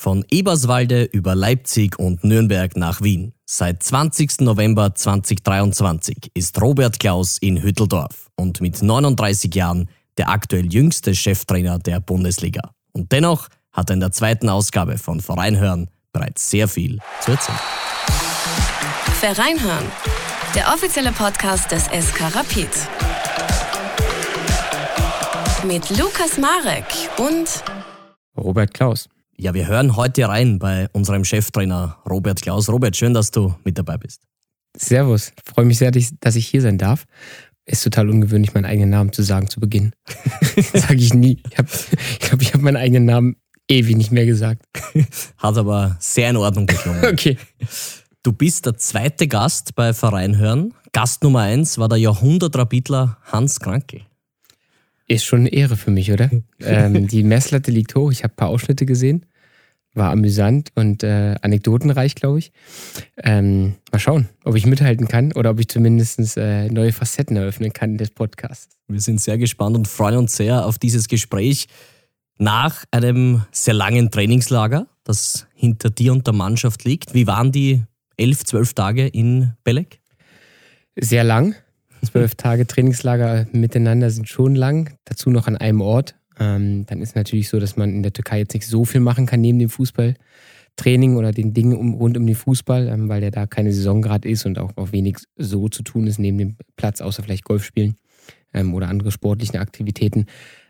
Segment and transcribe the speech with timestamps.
[0.00, 3.32] Von Eberswalde über Leipzig und Nürnberg nach Wien.
[3.44, 4.42] Seit 20.
[4.42, 11.80] November 2023 ist Robert Klaus in Hütteldorf und mit 39 Jahren der aktuell jüngste Cheftrainer
[11.80, 12.60] der Bundesliga.
[12.92, 17.32] Und dennoch hat er in der zweiten Ausgabe von Verein hören bereits sehr viel zu
[17.32, 17.58] erzählen.
[19.18, 19.86] Verein hören,
[20.54, 22.70] der offizielle Podcast des SK Rapid.
[25.66, 26.86] Mit Lukas Marek
[27.16, 27.64] und
[28.36, 29.08] Robert Klaus.
[29.40, 32.68] Ja, wir hören heute rein bei unserem Cheftrainer Robert Klaus.
[32.68, 34.22] Robert, schön, dass du mit dabei bist.
[34.76, 37.04] Servus, freue mich sehr, dass ich hier sein darf.
[37.64, 39.92] Ist total ungewöhnlich, meinen eigenen Namen zu sagen zu Beginn.
[40.72, 41.40] Sage ich nie.
[41.44, 43.36] Ich glaube, ich, glaub, ich habe meinen eigenen Namen
[43.68, 44.66] ewig nicht mehr gesagt.
[45.36, 47.04] Hat aber sehr in Ordnung geklungen.
[47.12, 47.38] okay.
[48.24, 50.74] Du bist der zweite Gast bei Verein hören.
[50.92, 54.00] Gast Nummer eins war der Jahrhundertrapidler Hans Krankel.
[55.08, 56.30] Ist schon eine Ehre für mich, oder?
[56.60, 58.12] ähm, die Messlatte liegt hoch.
[58.12, 59.24] Ich habe ein paar Ausschnitte gesehen.
[59.94, 62.52] War amüsant und äh, anekdotenreich, glaube ich.
[63.16, 67.72] Ähm, mal schauen, ob ich mithalten kann oder ob ich zumindest äh, neue Facetten eröffnen
[67.72, 68.76] kann des Podcasts.
[68.86, 71.66] Wir sind sehr gespannt und freuen uns sehr auf dieses Gespräch
[72.36, 77.14] nach einem sehr langen Trainingslager, das hinter dir und der Mannschaft liegt.
[77.14, 77.82] Wie waren die
[78.16, 80.00] elf, zwölf Tage in Belek?
[80.96, 81.54] Sehr lang.
[82.04, 86.14] Zwölf Tage Trainingslager miteinander sind schon lang, dazu noch an einem Ort.
[86.38, 89.26] Ähm, dann ist natürlich so, dass man in der Türkei jetzt nicht so viel machen
[89.26, 93.30] kann neben dem Fußballtraining oder den Dingen um, rund um den Fußball, ähm, weil ja
[93.30, 96.56] da keine Saison gerade ist und auch, auch wenig so zu tun ist neben dem
[96.76, 97.96] Platz, außer vielleicht Golf spielen
[98.54, 100.26] ähm, oder andere sportliche Aktivitäten.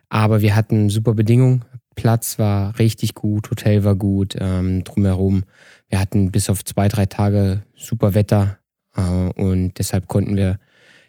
[0.08, 1.64] Aber wir hatten super Bedingungen.
[1.94, 5.44] Platz war richtig gut, Hotel war gut, ähm, drumherum.
[5.88, 8.58] Wir hatten bis auf zwei, drei Tage super Wetter
[8.96, 10.58] äh, und deshalb konnten wir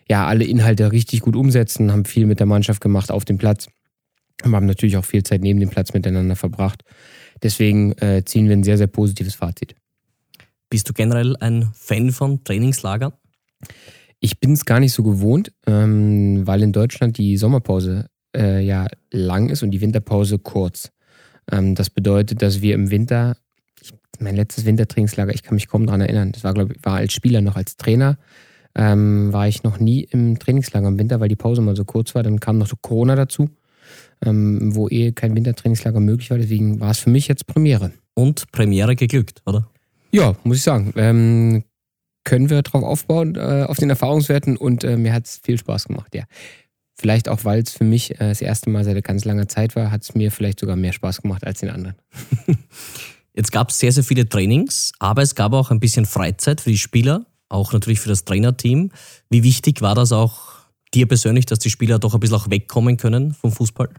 [0.09, 3.67] ja alle Inhalte richtig gut umsetzen, haben viel mit der Mannschaft gemacht auf dem Platz.
[4.43, 6.83] Wir haben natürlich auch viel Zeit neben dem Platz miteinander verbracht.
[7.43, 9.75] Deswegen äh, ziehen wir ein sehr, sehr positives Fazit.
[10.69, 13.13] Bist du generell ein Fan von Trainingslagern?
[14.19, 18.87] Ich bin es gar nicht so gewohnt, ähm, weil in Deutschland die Sommerpause äh, ja
[19.11, 20.91] lang ist und die Winterpause kurz.
[21.51, 23.37] Ähm, das bedeutet, dass wir im Winter,
[23.81, 26.97] ich, mein letztes Wintertrainingslager, ich kann mich kaum daran erinnern, das war, glaube ich, war
[26.97, 28.17] als Spieler noch als Trainer
[28.75, 32.15] ähm, war ich noch nie im Trainingslager im Winter, weil die Pause mal so kurz
[32.15, 32.23] war.
[32.23, 33.49] Dann kam noch so Corona dazu,
[34.25, 36.37] ähm, wo eh kein Wintertrainingslager möglich war.
[36.37, 37.91] Deswegen war es für mich jetzt Premiere.
[38.13, 39.69] Und Premiere geglückt, oder?
[40.11, 40.93] Ja, muss ich sagen.
[40.95, 41.63] Ähm,
[42.23, 45.85] können wir drauf aufbauen, äh, auf den Erfahrungswerten und äh, mir hat es viel Spaß
[45.85, 46.25] gemacht, ja.
[46.99, 49.89] Vielleicht auch, weil es für mich äh, das erste Mal seit ganz langer Zeit war,
[49.89, 51.95] hat es mir vielleicht sogar mehr Spaß gemacht als den anderen.
[53.33, 56.71] Jetzt gab es sehr, sehr viele Trainings, aber es gab auch ein bisschen Freizeit für
[56.71, 58.91] die Spieler auch natürlich für das Trainerteam.
[59.29, 60.59] Wie wichtig war das auch
[60.93, 63.89] dir persönlich, dass die Spieler doch ein bisschen auch wegkommen können vom Fußball?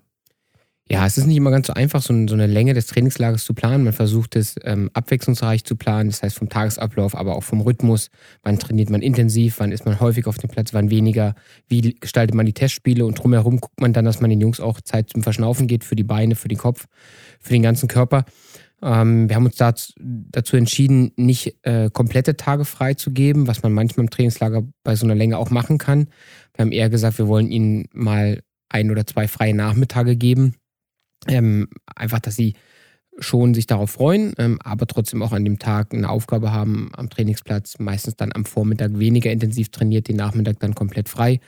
[0.93, 3.85] Ja, es ist nicht immer ganz so einfach, so eine Länge des Trainingslagers zu planen.
[3.85, 8.11] Man versucht es ähm, abwechslungsreich zu planen, das heißt vom Tagesablauf, aber auch vom Rhythmus.
[8.43, 11.37] Wann trainiert man intensiv, wann ist man häufig auf dem Platz, wann weniger,
[11.69, 14.81] wie gestaltet man die Testspiele und drumherum guckt man dann, dass man den Jungs auch
[14.81, 16.87] Zeit zum Verschnaufen geht, für die Beine, für den Kopf,
[17.39, 18.25] für den ganzen Körper.
[18.83, 23.63] Ähm, wir haben uns dazu, dazu entschieden, nicht äh, komplette Tage frei zu geben, was
[23.63, 26.09] man manchmal im Trainingslager bei so einer Länge auch machen kann.
[26.55, 30.55] Wir haben eher gesagt, wir wollen ihnen mal ein oder zwei freie Nachmittage geben.
[31.27, 32.55] Ähm, einfach, dass sie
[33.19, 37.11] schon sich darauf freuen, ähm, aber trotzdem auch an dem Tag eine Aufgabe haben am
[37.11, 41.41] Trainingsplatz, meistens dann am Vormittag weniger intensiv trainiert, den Nachmittag dann komplett frei.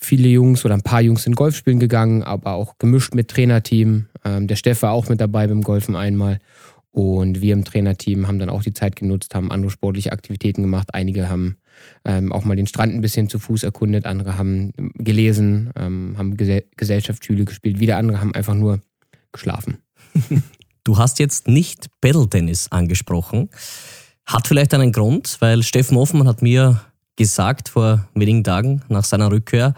[0.00, 4.06] Viele Jungs oder ein paar Jungs sind Golf spielen gegangen, aber auch gemischt mit Trainerteam.
[4.24, 6.38] Ähm, der Steff war auch mit dabei beim Golfen einmal.
[6.90, 10.94] Und wir im Trainerteam haben dann auch die Zeit genutzt, haben andere sportliche Aktivitäten gemacht.
[10.94, 11.58] Einige haben
[12.04, 16.36] ähm, auch mal den Strand ein bisschen zu Fuß erkundet, andere haben gelesen, ähm, haben
[16.36, 18.80] Ges Gesellschaftsschüle gespielt, wieder andere haben einfach nur
[19.32, 19.78] geschlafen.
[20.84, 23.50] Du hast jetzt nicht Pedal-Tennis angesprochen.
[24.24, 26.80] Hat vielleicht einen Grund, weil Steffen Hoffmann hat mir
[27.16, 29.74] gesagt vor wenigen Tagen nach seiner Rückkehr,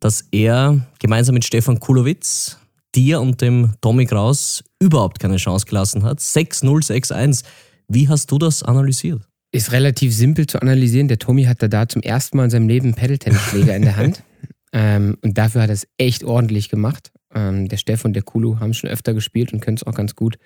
[0.00, 2.58] dass er gemeinsam mit Stefan Kulowitz
[2.94, 6.18] dir und dem Tommy Kraus überhaupt keine Chance gelassen hat.
[6.18, 7.44] 6-0, 6-1.
[7.88, 9.22] Wie hast du das analysiert?
[9.52, 11.08] Ist relativ simpel zu analysieren.
[11.08, 14.22] Der Tommy hatte da zum ersten Mal in seinem Leben Pedal-Tennisschläger in der Hand.
[14.72, 17.10] Ähm, und dafür hat er es echt ordentlich gemacht.
[17.34, 20.14] Ähm, der Steff und der Kulu haben schon öfter gespielt und können es auch ganz
[20.14, 20.38] gut.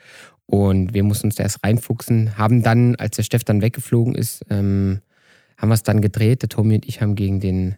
[0.47, 2.39] Und wir mussten uns da erst reinfuchsen.
[2.39, 5.00] Haben dann, als der Steff dann weggeflogen ist, ähm,
[5.59, 6.41] haben wir es dann gedreht.
[6.41, 7.77] Der Tommy und ich haben gegen den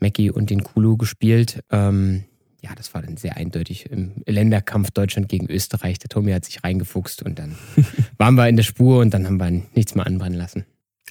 [0.00, 1.60] Mackie und den Kulu gespielt.
[1.70, 2.24] Ähm,
[2.62, 5.98] ja, das war dann sehr eindeutig im Länderkampf Deutschland gegen Österreich.
[5.98, 7.56] Der Tommy hat sich reingefuchst und dann
[8.18, 10.66] waren wir in der Spur und dann haben wir nichts mehr anbrennen lassen.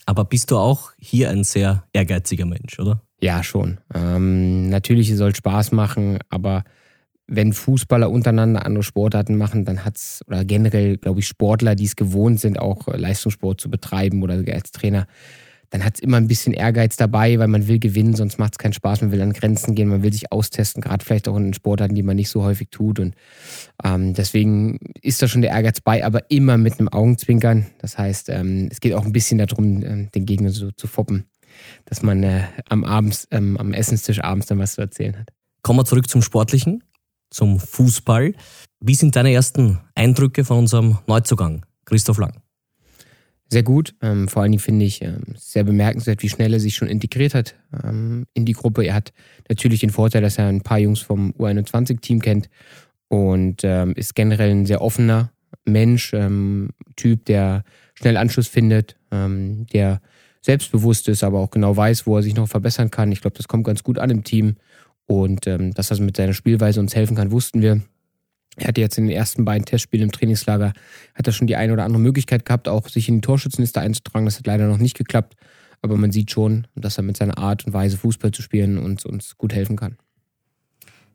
[0.05, 3.01] Aber bist du auch hier ein sehr ehrgeiziger Mensch, oder?
[3.21, 3.79] Ja, schon.
[3.93, 6.63] Ähm, natürlich soll Spaß machen, aber
[7.27, 11.85] wenn Fußballer untereinander andere Sportarten machen, dann hat es, oder generell, glaube ich, Sportler, die
[11.85, 15.07] es gewohnt sind, auch Leistungssport zu betreiben oder als Trainer,
[15.69, 18.57] dann hat es immer ein bisschen Ehrgeiz dabei, weil man will gewinnen, sonst macht es
[18.57, 21.53] keinen Spaß, man will an Grenzen gehen, man will sich austesten, gerade vielleicht auch in
[21.53, 22.99] Sportarten, die man nicht so häufig tut.
[22.99, 23.15] Und
[23.83, 27.67] ähm, deswegen ist da schon der Ehrgeiz bei, aber immer mit einem Augenzwinkern.
[27.79, 31.25] Das heißt, ähm, es geht auch ein bisschen darum, äh, den Gegner so zu foppen,
[31.85, 35.29] dass man äh, am, abends, ähm, am Essenstisch abends dann was zu erzählen hat.
[35.61, 36.83] Kommen wir zurück zum Sportlichen
[37.35, 38.33] zum Fußball.
[38.79, 42.44] Wie sind deine ersten Eindrücke von unserem Neuzugang, Christoph Lang?
[43.47, 43.95] Sehr gut.
[44.01, 47.35] Ähm, vor allen Dingen finde ich ähm, sehr bemerkenswert, wie schnell er sich schon integriert
[47.35, 48.83] hat ähm, in die Gruppe.
[48.83, 49.13] Er hat
[49.47, 52.49] natürlich den Vorteil, dass er ein paar Jungs vom U21-Team kennt
[53.07, 55.31] und ähm, ist generell ein sehr offener
[55.63, 57.63] Mensch, ähm, Typ, der
[57.93, 60.01] schnell Anschluss findet, ähm, der
[60.41, 63.11] selbstbewusst ist, aber auch genau weiß, wo er sich noch verbessern kann.
[63.11, 64.57] Ich glaube, das kommt ganz gut an im Team
[65.07, 67.81] und dass das mit seiner Spielweise uns helfen kann, wussten wir.
[68.57, 70.73] Er hatte jetzt in den ersten beiden Testspielen im Trainingslager,
[71.13, 74.25] hat er schon die eine oder andere Möglichkeit gehabt, auch sich in die Torschützenliste einzutragen.
[74.25, 75.35] Das hat leider noch nicht geklappt.
[75.81, 79.05] Aber man sieht schon, dass er mit seiner Art und Weise Fußball zu spielen uns,
[79.05, 79.97] uns gut helfen kann.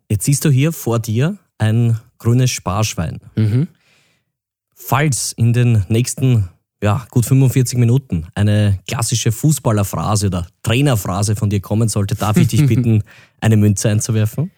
[0.09, 3.21] Jetzt siehst du hier vor dir ein grünes Sparschwein.
[3.37, 3.69] Mhm.
[4.75, 6.49] Falls in den nächsten
[6.83, 12.49] ja, gut 45 Minuten eine klassische Fußballerphrase oder Trainerphrase von dir kommen sollte, darf ich
[12.49, 13.03] dich bitten,
[13.41, 14.51] eine Münze einzuwerfen?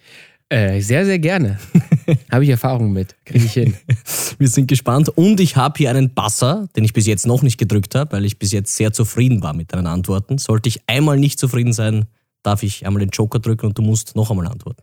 [0.53, 1.59] Äh, sehr, sehr gerne.
[2.31, 3.17] habe ich Erfahrung mit.
[3.25, 3.75] Kriege ich hin.
[4.39, 5.09] Wir sind gespannt.
[5.09, 8.27] Und ich habe hier einen Basser, den ich bis jetzt noch nicht gedrückt habe, weil
[8.27, 10.37] ich bis jetzt sehr zufrieden war mit deinen Antworten.
[10.37, 12.05] Sollte ich einmal nicht zufrieden sein,
[12.43, 14.83] darf ich einmal den Joker drücken und du musst noch einmal antworten.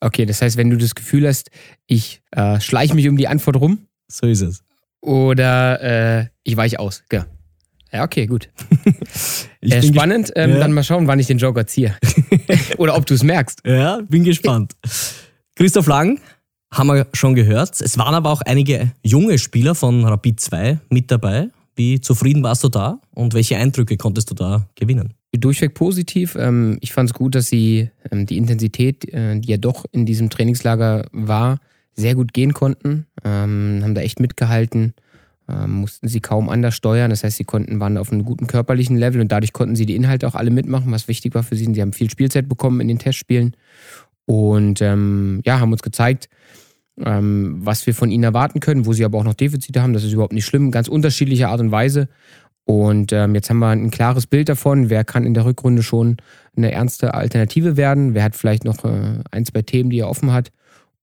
[0.00, 1.52] Okay, das heißt, wenn du das Gefühl hast,
[1.86, 3.86] ich äh, schleiche mich um die Antwort rum.
[4.08, 4.64] So ist es.
[5.00, 5.82] Oder
[6.18, 7.04] äh, ich weiche aus.
[7.12, 7.26] Ja.
[7.92, 8.48] Ja, okay, gut.
[9.60, 10.32] äh, spannend.
[10.36, 10.58] Ähm, ja.
[10.58, 11.96] Dann mal schauen, wann ich den Joker ziehe.
[12.78, 13.60] Oder ob du es merkst.
[13.64, 14.72] Ja, bin gespannt.
[15.54, 16.20] Christoph Lang
[16.72, 17.80] haben wir schon gehört.
[17.80, 21.48] Es waren aber auch einige junge Spieler von Rapid 2 mit dabei.
[21.76, 25.14] Wie zufrieden warst du da und welche Eindrücke konntest du da gewinnen?
[25.32, 26.34] Durchweg positiv.
[26.34, 30.06] Ähm, ich fand es gut, dass sie ähm, die Intensität, äh, die ja doch in
[30.06, 31.58] diesem Trainingslager war,
[31.94, 34.94] sehr gut gehen konnten, ähm, haben da echt mitgehalten,
[35.48, 37.10] ähm, mussten sie kaum anders steuern.
[37.10, 39.96] Das heißt, sie konnten, waren auf einem guten körperlichen Level und dadurch konnten sie die
[39.96, 41.72] Inhalte auch alle mitmachen, was wichtig war für sie.
[41.72, 43.56] Sie haben viel Spielzeit bekommen in den Testspielen
[44.24, 46.28] und ähm, ja, haben uns gezeigt,
[47.04, 49.92] ähm, was wir von ihnen erwarten können, wo sie aber auch noch Defizite haben.
[49.92, 52.08] Das ist überhaupt nicht schlimm, ganz unterschiedliche Art und Weise.
[52.64, 56.16] Und ähm, jetzt haben wir ein klares Bild davon, wer kann in der Rückrunde schon
[56.56, 60.32] eine ernste Alternative werden, wer hat vielleicht noch äh, ein, zwei Themen, die er offen
[60.32, 60.50] hat.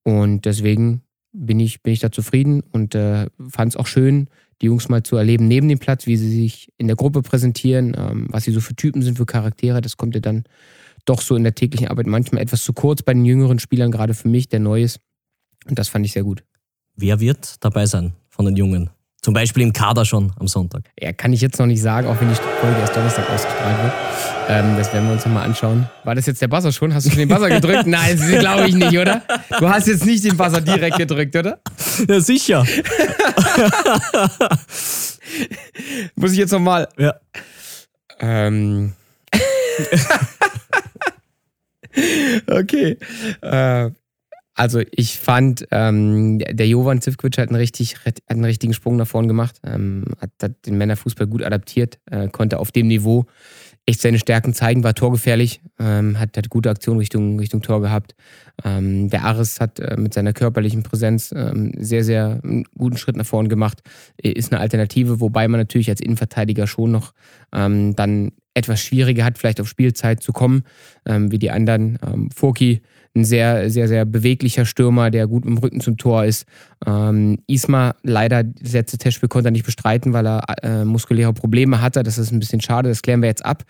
[0.04, 4.30] Und deswegen bin ich, bin ich da zufrieden und äh, fand es auch schön,
[4.62, 7.95] die Jungs mal zu erleben neben dem Platz, wie sie sich in der Gruppe präsentieren,
[7.97, 9.81] ähm, was sie so für Typen sind, für Charaktere.
[9.81, 10.44] Das kommt ja dann
[11.06, 14.13] doch so in der täglichen Arbeit manchmal etwas zu kurz bei den jüngeren Spielern, gerade
[14.13, 15.00] für mich, der neu ist.
[15.68, 16.44] Und das fand ich sehr gut.
[16.95, 18.89] Wer wird dabei sein von den Jungen?
[19.24, 20.84] Zum Beispiel im Kader schon am Sonntag.
[21.00, 23.94] Ja, kann ich jetzt noch nicht sagen, auch wenn die Folge erst Donnerstag ausgestrahlt wird.
[24.50, 25.88] Ähm, das werden wir uns nochmal anschauen.
[26.04, 26.94] War das jetzt der Buzzer schon?
[26.94, 27.88] Hast du schon den Buzzer gedrückt?
[27.88, 29.22] Nein, das glaube ich nicht, oder?
[29.60, 31.62] Du hast jetzt nicht den Buzzer direkt gedrückt, oder?
[32.06, 32.66] Ja, sicher.
[36.16, 36.90] Muss ich jetzt nochmal?
[36.98, 37.16] Ja.
[38.20, 38.92] Ähm.
[42.48, 42.98] okay.
[43.42, 43.90] Äh,
[44.55, 49.07] also ich fand, ähm, der Jovan Zivkovic hat einen, richtig, hat einen richtigen Sprung nach
[49.07, 53.25] vorn gemacht, ähm, hat, hat, den Männerfußball gut adaptiert, äh, konnte auf dem Niveau
[53.86, 58.15] echt seine Stärken zeigen, war torgefährlich, ähm, hat, hat gute Aktionen Richtung, Richtung Tor gehabt.
[58.63, 63.17] Ähm, der Aris hat äh, mit seiner körperlichen Präsenz ähm, sehr, sehr einen guten Schritt
[63.17, 63.81] nach vorn gemacht,
[64.17, 67.13] ist eine Alternative, wobei man natürlich als Innenverteidiger schon noch
[67.53, 70.63] ähm, dann etwas schwieriger hat, vielleicht auf Spielzeit zu kommen,
[71.05, 71.98] ähm, wie die anderen.
[72.05, 72.81] Ähm, Foki
[73.15, 76.46] ein sehr, sehr, sehr beweglicher Stürmer, der gut im Rücken zum Tor ist.
[76.86, 81.82] Ähm, Isma leider das letzte Testspiel konnte er nicht bestreiten, weil er äh, muskuläre Probleme
[81.82, 82.01] hatte.
[82.03, 83.63] Das ist ein bisschen schade, das klären wir jetzt ab.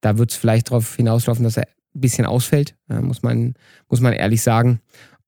[0.00, 3.54] Da wird es vielleicht darauf hinauslaufen, dass er ein bisschen ausfällt, äh, muss, man,
[3.88, 4.80] muss man ehrlich sagen.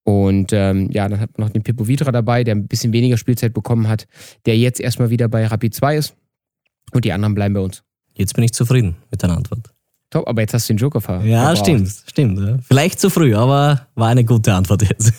[0.05, 3.17] Und ähm, ja, dann hat man noch den Pippo Vitra dabei, der ein bisschen weniger
[3.17, 4.07] Spielzeit bekommen hat,
[4.47, 6.15] der jetzt erstmal wieder bei Rapid 2 ist.
[6.93, 7.85] Und die anderen bleiben bei uns.
[8.15, 9.72] Jetzt bin ich zufrieden mit deiner Antwort.
[10.13, 11.59] Top, aber jetzt hast du den Joker ver Ja, verbraucht.
[11.67, 12.39] stimmt, stimmt.
[12.39, 12.59] Ja.
[12.63, 15.13] Vielleicht zu früh, aber war eine gute Antwort jetzt.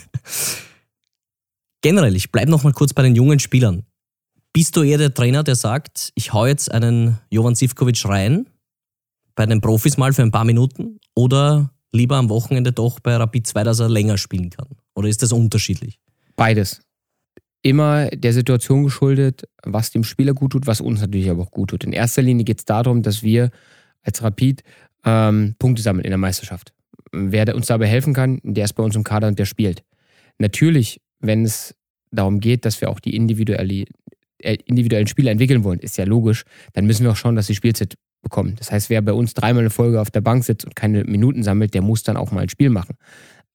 [1.82, 3.84] Generell, ich bleibe noch mal kurz bei den jungen Spielern.
[4.54, 8.46] Bist du eher der Trainer, der sagt, ich hau jetzt einen Jovan Sivkovic rein,
[9.36, 13.48] bei den Profis mal für ein paar Minuten, oder lieber am Wochenende doch bei Rapid
[13.48, 14.68] 2, dass er länger spielen kann?
[14.94, 16.00] Oder ist das unterschiedlich?
[16.36, 16.82] Beides.
[17.64, 21.72] Immer der Situation geschuldet, was dem Spieler gut tut, was uns natürlich aber auch gut
[21.72, 21.84] tut.
[21.84, 23.50] In erster Linie geht es darum, dass wir
[24.04, 24.64] als Rapid
[25.06, 26.74] ähm, Punkte sammeln in der Meisterschaft.
[27.12, 29.84] Wer uns dabei helfen kann, der ist bei uns im Kader und der spielt.
[30.40, 31.76] natürlich, wenn es
[32.12, 36.44] darum geht, dass wir auch die äh, individuellen Spieler entwickeln wollen, ist ja logisch,
[36.74, 38.56] dann müssen wir auch schauen, dass sie Spielzeit bekommen.
[38.58, 41.44] Das heißt, wer bei uns dreimal eine Folge auf der Bank sitzt und keine Minuten
[41.44, 42.96] sammelt, der muss dann auch mal ein Spiel machen.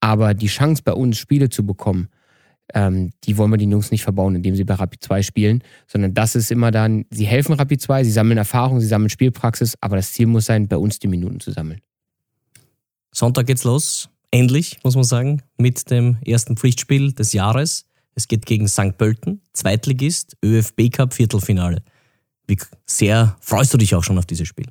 [0.00, 2.09] Aber die Chance bei uns Spiele zu bekommen,
[2.75, 6.15] ähm, die wollen wir den Jungs nicht verbauen, indem sie bei Rapid 2 spielen, sondern
[6.15, 9.97] das ist immer dann, sie helfen Rapid 2, sie sammeln Erfahrung, sie sammeln Spielpraxis, aber
[9.97, 11.81] das Ziel muss sein, bei uns die Minuten zu sammeln.
[13.13, 17.87] Sonntag geht's los, endlich, muss man sagen, mit dem ersten Pflichtspiel des Jahres.
[18.15, 18.97] Es geht gegen St.
[18.99, 21.83] Pölten, Zweitligist, ÖFB Cup Viertelfinale.
[22.47, 24.67] Wie sehr freust du dich auch schon auf dieses Spiel?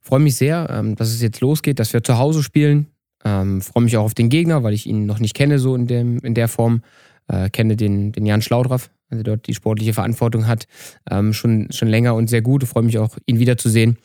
[0.00, 2.86] Freue mich sehr, ähm, dass es jetzt losgeht, dass wir zu Hause spielen.
[3.24, 5.86] Ähm, freue mich auch auf den Gegner, weil ich ihn noch nicht kenne, so in,
[5.86, 6.82] dem, in der Form.
[7.28, 10.66] Äh, kenne den, den Jan Schlaudraff, der dort die sportliche Verantwortung hat,
[11.10, 12.64] ähm, schon, schon länger und sehr gut.
[12.64, 13.98] Freue mich auch, ihn wiederzusehen.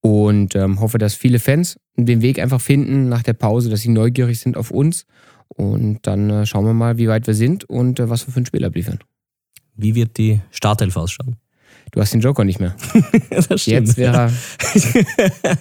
[0.00, 3.88] Und ähm, hoffe, dass viele Fans den Weg einfach finden nach der Pause, dass sie
[3.88, 5.04] neugierig sind auf uns.
[5.48, 8.40] Und dann äh, schauen wir mal, wie weit wir sind und äh, was wir für
[8.40, 8.98] ein Spiel abliefern.
[9.74, 11.36] Wie wird die Startelf ausschauen?
[11.92, 12.74] Du hast den Joker nicht mehr.
[13.30, 13.88] das stimmt.
[13.88, 14.32] Jetzt wäre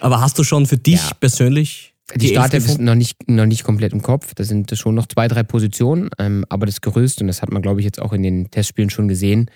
[0.00, 1.10] Aber hast du schon für dich Ja.
[1.18, 4.34] persönlich Die Startelf ist noch nicht, noch nicht komplett im Kopf.
[4.34, 6.10] Da sind schon noch zwei, drei Positionen.
[6.18, 8.90] Ähm, aber das Gerüst, und das hat man, glaube ich, jetzt auch in den Testspielen
[8.90, 9.50] schon gesehen,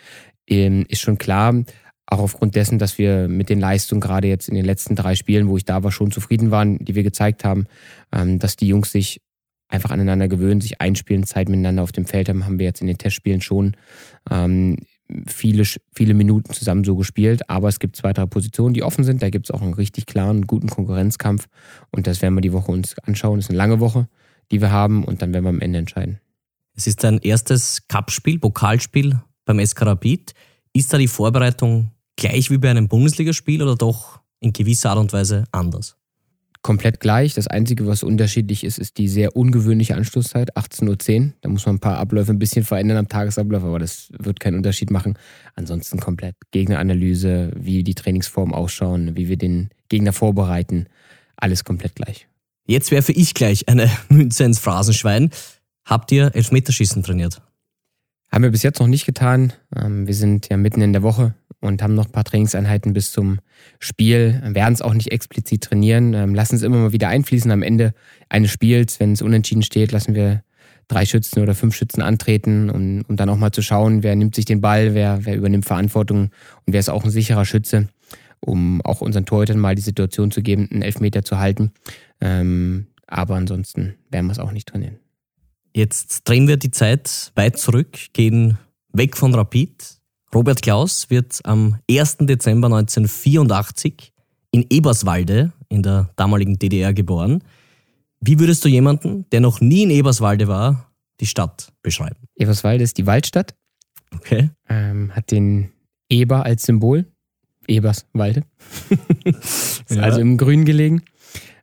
[0.49, 1.55] ähm, ist schon klar.
[2.07, 5.49] Auch aufgrund dessen, dass wir mit den Leistungen gerade jetzt in den letzten drei Spielen,
[5.49, 7.67] wo ich da war, schon zufrieden waren, die wir gezeigt haben,
[8.13, 9.21] ähm, dass die Jungs sich
[9.69, 12.87] einfach aneinander gewöhnen, sich einspielen, Zeit miteinander auf dem Feld haben, haben wir jetzt in
[12.87, 13.77] den Testspielen schon
[14.31, 14.77] ähm,
[15.27, 17.49] viele, viele Minuten zusammen so gespielt.
[17.49, 19.23] Aber es gibt zwei, drei Positionen, die offen sind.
[19.23, 21.49] Da gibt es auch einen richtig klaren, guten Konkurrenzkampf.
[21.91, 23.39] Und das werden wir die Woche uns anschauen.
[23.39, 24.09] Das ist eine lange Woche,
[24.51, 25.05] die wir haben.
[25.05, 26.21] Und dann werden wir am Ende entscheiden.
[26.75, 30.35] Es ist dein erstes Cup-Spiel, Pokalspiel beim SK Rapid.
[30.73, 35.13] Ist da die Vorbereitung gleich wie bei einem Bundesligaspiel oder doch in gewisser Art und
[35.13, 35.97] Weise anders?
[36.67, 37.35] Komplett gleich.
[37.35, 41.33] Das Einzige, was unterschiedlich ist, ist die sehr ungewöhnliche Anschlusszeit, 18.10 Uhr.
[41.41, 44.57] Da muss man ein paar Abläufe ein bisschen verändern am Tagesablauf, aber das wird keinen
[44.57, 45.17] Unterschied machen.
[45.55, 50.87] Ansonsten komplett Gegneranalyse, wie die Trainingsformen ausschauen, wie wir den Gegner vorbereiten.
[51.37, 52.27] Alles komplett gleich.
[52.67, 55.31] Jetzt werfe ich gleich eine Münze ins Phrasenschwein.
[55.85, 57.43] Habt ihr Elfmeterschießen trainiert?
[58.33, 59.53] Haben wir bis jetzt noch nicht getan.
[59.77, 63.13] Ähm, Wir sind ja mitten in der Woche und haben noch ein paar Trainingseinheiten bis
[63.13, 63.39] zum
[63.79, 64.41] Spiel.
[64.45, 66.15] Werden es auch nicht explizit trainieren.
[66.15, 67.51] Ähm, Lassen es immer mal wieder einfließen.
[67.51, 67.95] Am Ende
[68.29, 70.43] eines Spiels, wenn es unentschieden steht, lassen wir
[70.89, 74.35] drei Schützen oder fünf Schützen antreten, um, um dann auch mal zu schauen, wer nimmt
[74.35, 76.31] sich den Ball, wer, wer übernimmt Verantwortung
[76.65, 77.89] und wer ist auch ein sicherer Schütze,
[78.41, 81.73] um auch unseren Torhütern mal die Situation zu geben, einen Elfmeter zu halten.
[82.21, 84.99] Ähm, aber ansonsten werden wir es auch nicht trainieren.
[85.75, 88.59] Jetzt drehen wir die Zeit weit zurück, gehen
[88.93, 89.96] weg von Rapid.
[90.35, 92.19] Robert Klaus wird am 1.
[92.21, 94.13] Dezember 1984
[94.51, 97.43] in Eberswalde in der damaligen DDR geboren.
[98.21, 100.91] Wie würdest du jemanden, der noch nie in Eberswalde war,
[101.21, 102.17] die Stadt beschreiben?
[102.35, 103.55] Eberswalde ist die Waldstadt.
[104.15, 104.51] Okay.
[104.69, 105.71] ähm, hat den
[106.09, 107.07] Eber als Symbol.
[107.67, 108.43] Eberswalde.
[109.89, 110.03] Ja.
[110.03, 111.03] also im Grün gelegen.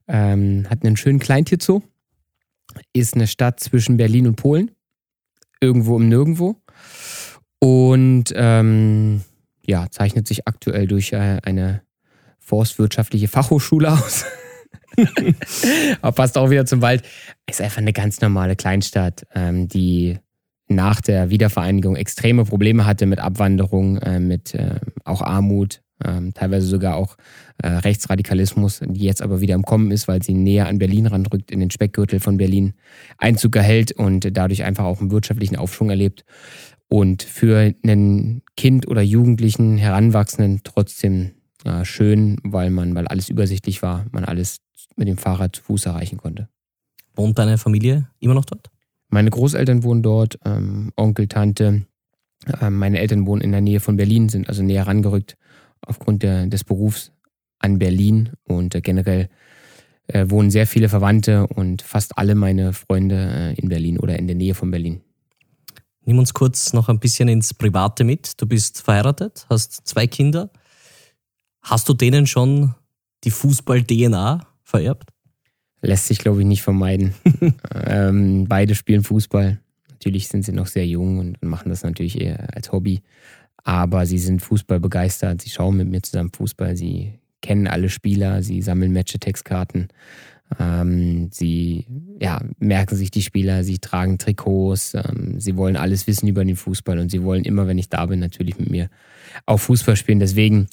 [0.08, 1.82] Ähm, hat einen schönen Kleintierzoo.
[2.94, 4.72] Ist eine Stadt zwischen Berlin und Polen.
[5.60, 6.56] Irgendwo im Nirgendwo.
[7.64, 9.22] Und ähm,
[9.66, 11.82] ja, zeichnet sich aktuell durch äh, eine
[12.40, 14.26] forstwirtschaftliche Fachhochschule aus.
[16.02, 17.04] Aber passt auch wieder zum Wald.
[17.50, 20.18] Ist einfach eine ganz normale Kleinstadt, ähm, die
[20.68, 26.68] nach der Wiedervereinigung extreme Probleme hatte mit Abwanderung, äh, mit äh, auch Armut, ähm, teilweise
[26.68, 27.16] sogar auch
[27.62, 31.52] äh, Rechtsradikalismus, die jetzt aber wieder im Kommen ist, weil sie näher an Berlin ranrückt,
[31.52, 32.74] in den Speckgürtel von Berlin
[33.18, 36.26] Einzug erhält und dadurch einfach auch einen wirtschaftlichen Aufschwung erlebt.
[36.90, 41.32] Und für einen Kind oder Jugendlichen, Heranwachsenden trotzdem
[41.66, 44.58] äh, schön, weil man, weil alles übersichtlich war, man alles
[44.96, 46.50] mit dem Fahrrad zu Fuß erreichen konnte.
[47.16, 48.70] Wohnt deine Familie immer noch dort?
[49.10, 51.86] Meine Großeltern wohnen dort, ähm, Onkel, Tante.
[52.62, 55.38] Ähm, meine Eltern wohnen in der Nähe von Berlin, sind also näher rangerückt
[55.82, 57.12] aufgrund der, des Berufs
[57.60, 59.30] an Berlin und äh, generell
[60.08, 64.28] äh, wohnen sehr viele Verwandte und fast alle meine Freunde äh, in Berlin oder in
[64.28, 65.02] der Nähe von Berlin.
[66.06, 68.42] Nimm uns kurz noch ein bisschen ins Private mit.
[68.42, 70.50] Du bist verheiratet, hast zwei Kinder.
[71.62, 72.76] Hast du denen schon
[73.24, 75.12] die Fußball-DNA vererbt?
[75.82, 77.14] Lässt sich, glaube ich, nicht vermeiden.
[77.86, 79.60] ähm, beide spielen Fußball.
[79.90, 83.02] Natürlich sind sie noch sehr jung und machen das natürlich eher als Hobby.
[83.64, 85.42] Aber sie sind Fußball begeistert.
[85.42, 86.76] Sie schauen mit mir zusammen Fußball.
[86.76, 88.44] Sie kennen alle Spieler.
[88.44, 89.88] Sie sammeln Match-Textkarten.
[90.60, 91.86] Ähm, sie
[92.20, 93.64] ja, merken sich die Spieler.
[93.64, 94.94] Sie tragen Trikots.
[94.94, 97.00] Ähm, sie wollen alles wissen über den Fußball.
[97.00, 98.90] Und sie wollen immer, wenn ich da bin, natürlich mit mir
[99.46, 100.20] auch Fußball spielen.
[100.20, 100.68] Deswegen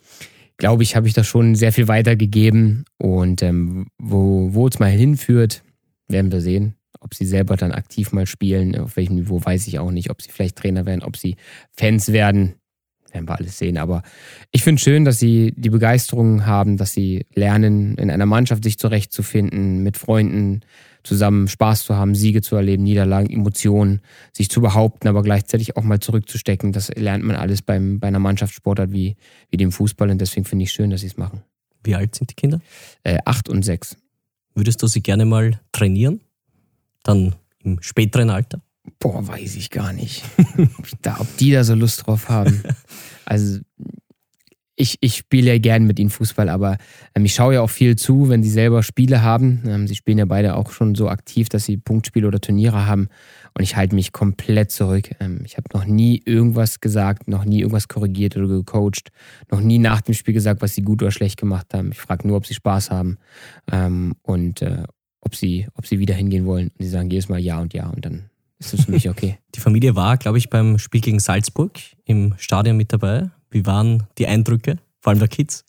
[0.58, 2.84] glaube ich, habe ich da schon sehr viel weitergegeben.
[2.98, 5.62] Und ähm, wo, wo es mal hinführt,
[6.08, 6.74] werden wir sehen.
[7.00, 10.20] ob sie selber dann aktiv mal spielen, auf welchem Niveau weiß ich auch nicht, ob
[10.20, 11.36] sie vielleicht Trainer werden, ob sie
[11.72, 12.54] Fans werden,
[13.12, 13.78] werden wir alles sehen.
[13.78, 14.02] Aber
[14.50, 18.78] ich finde schön, dass sie die Begeisterung haben, dass sie lernen, in einer Mannschaft sich
[18.78, 20.62] zurechtzufinden, mit Freunden
[21.02, 24.00] zusammen Spaß zu haben, Siege zu erleben, Niederlagen, Emotionen,
[24.32, 26.72] sich zu behaupten, aber gleichzeitig auch mal zurückzustecken.
[26.72, 29.16] Das lernt man alles beim, bei einer Mannschaftssportart wie,
[29.50, 31.42] wie dem Fußball und deswegen finde ich schön, dass sie es machen.
[31.82, 32.60] Wie alt sind die Kinder?
[33.02, 33.96] Äh, acht und sechs.
[34.54, 36.20] Würdest du sie gerne mal trainieren?
[37.02, 38.60] Dann im späteren Alter?
[38.98, 40.24] Boah, weiß ich gar nicht.
[41.18, 42.62] ob die da so Lust drauf haben.
[43.26, 43.60] Also
[44.80, 46.78] ich, ich spiele ja gern mit ihnen Fußball, aber
[47.14, 49.62] ähm, ich schaue ja auch viel zu, wenn sie selber Spiele haben.
[49.66, 53.08] Ähm, sie spielen ja beide auch schon so aktiv, dass sie Punktspiele oder Turniere haben.
[53.56, 55.10] Und ich halte mich komplett zurück.
[55.20, 59.10] Ähm, ich habe noch nie irgendwas gesagt, noch nie irgendwas korrigiert oder gecoacht,
[59.50, 61.92] noch nie nach dem Spiel gesagt, was sie gut oder schlecht gemacht haben.
[61.92, 63.18] Ich frage nur, ob sie Spaß haben
[63.70, 64.84] ähm, und äh,
[65.20, 66.68] ob, sie, ob sie wieder hingehen wollen.
[66.68, 68.29] Und sie sagen jedes Mal ja und ja und dann
[68.60, 69.38] ist das für mich okay.
[69.54, 71.72] Die Familie war, glaube ich, beim Spiel gegen Salzburg
[72.04, 73.30] im Stadion mit dabei.
[73.50, 75.64] Wie waren die Eindrücke, vor allem der Kids?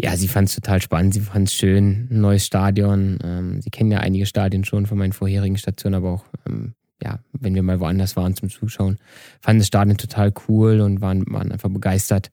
[0.00, 3.18] Ja, sie fand es total spannend, sie fand es schön, ein neues Stadion.
[3.22, 6.72] Ähm, sie kennen ja einige Stadien schon von meinen vorherigen Stationen, aber auch, ähm,
[7.02, 8.96] ja, wenn wir mal woanders waren zum Zuschauen,
[9.40, 12.30] fanden das Stadion total cool und waren, waren einfach begeistert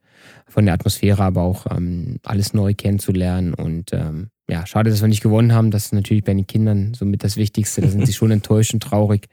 [0.48, 3.54] von der Atmosphäre, aber auch ähm, alles neu kennenzulernen.
[3.54, 5.72] Und ähm, ja, schade, dass wir nicht gewonnen haben.
[5.72, 7.82] Das ist natürlich bei den Kindern somit das Wichtigste.
[7.82, 9.28] Da sind sie schon enttäuscht und traurig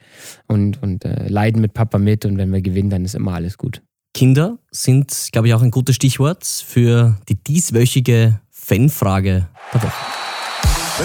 [0.46, 2.24] und, und äh, leiden mit Papa mit.
[2.24, 3.82] Und wenn wir gewinnen, dann ist immer alles gut.
[4.12, 9.92] Kinder sind, glaube ich, auch ein gutes Stichwort für die dieswöchige Fanfrage der Woche.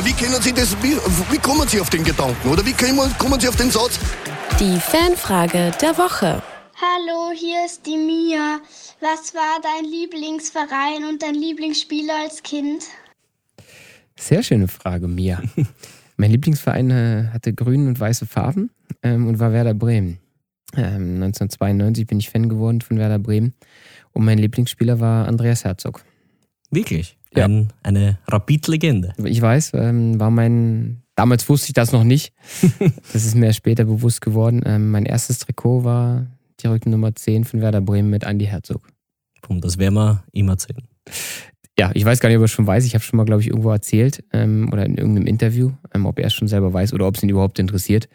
[0.04, 0.96] Wie können Sie das, wie,
[1.32, 4.00] wie kommen Sie auf den Gedanken oder wie kommen, kommen Sie auf den Satz?
[4.60, 6.44] Die Fanfrage der Woche.
[6.80, 8.60] Hallo, hier ist die Mia.
[9.02, 12.84] Was war dein Lieblingsverein und dein Lieblingsspieler als Kind?
[14.20, 15.42] Sehr schöne Frage, Mia.
[16.18, 18.70] mein Lieblingsverein äh, hatte grün und weiße Farben
[19.02, 20.20] ähm, und war Werder Bremen.
[20.74, 23.54] 1992 ähm, bin ich Fan geworden von Werder Bremen
[24.12, 26.04] und mein Lieblingsspieler war Andreas Herzog.
[26.70, 27.18] Wirklich?
[27.34, 27.46] Ja.
[27.46, 29.14] Ein, eine Rapid-Legende.
[29.24, 32.34] Ich weiß, ähm, war mein, damals wusste ich das noch nicht.
[33.14, 34.62] das ist mir später bewusst geworden.
[34.66, 36.28] Ähm, mein erstes Trikot war
[36.60, 38.88] die Rückennummer 10 von Werder Bremen mit Andy Herzog.
[39.42, 40.88] Pum, das werden wir immer erzählen.
[41.80, 42.86] Ja, ich weiß gar nicht, ob er schon weiß.
[42.86, 46.20] Ich habe schon mal, glaube ich, irgendwo erzählt ähm, oder in irgendeinem Interview, ähm, ob
[46.20, 48.10] er es schon selber weiß oder ob es ihn überhaupt interessiert.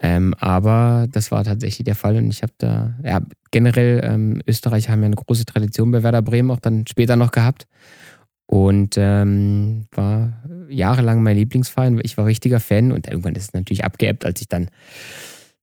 [0.00, 4.88] Ähm, aber das war tatsächlich der Fall und ich habe da, ja, generell, ähm, Österreich
[4.88, 7.66] haben ja eine große Tradition bei Werder Bremen auch dann später noch gehabt
[8.46, 12.00] und ähm, war jahrelang mein Lieblingsverein.
[12.04, 14.68] Ich war richtiger Fan und irgendwann ist es natürlich abgeebbt, als ich dann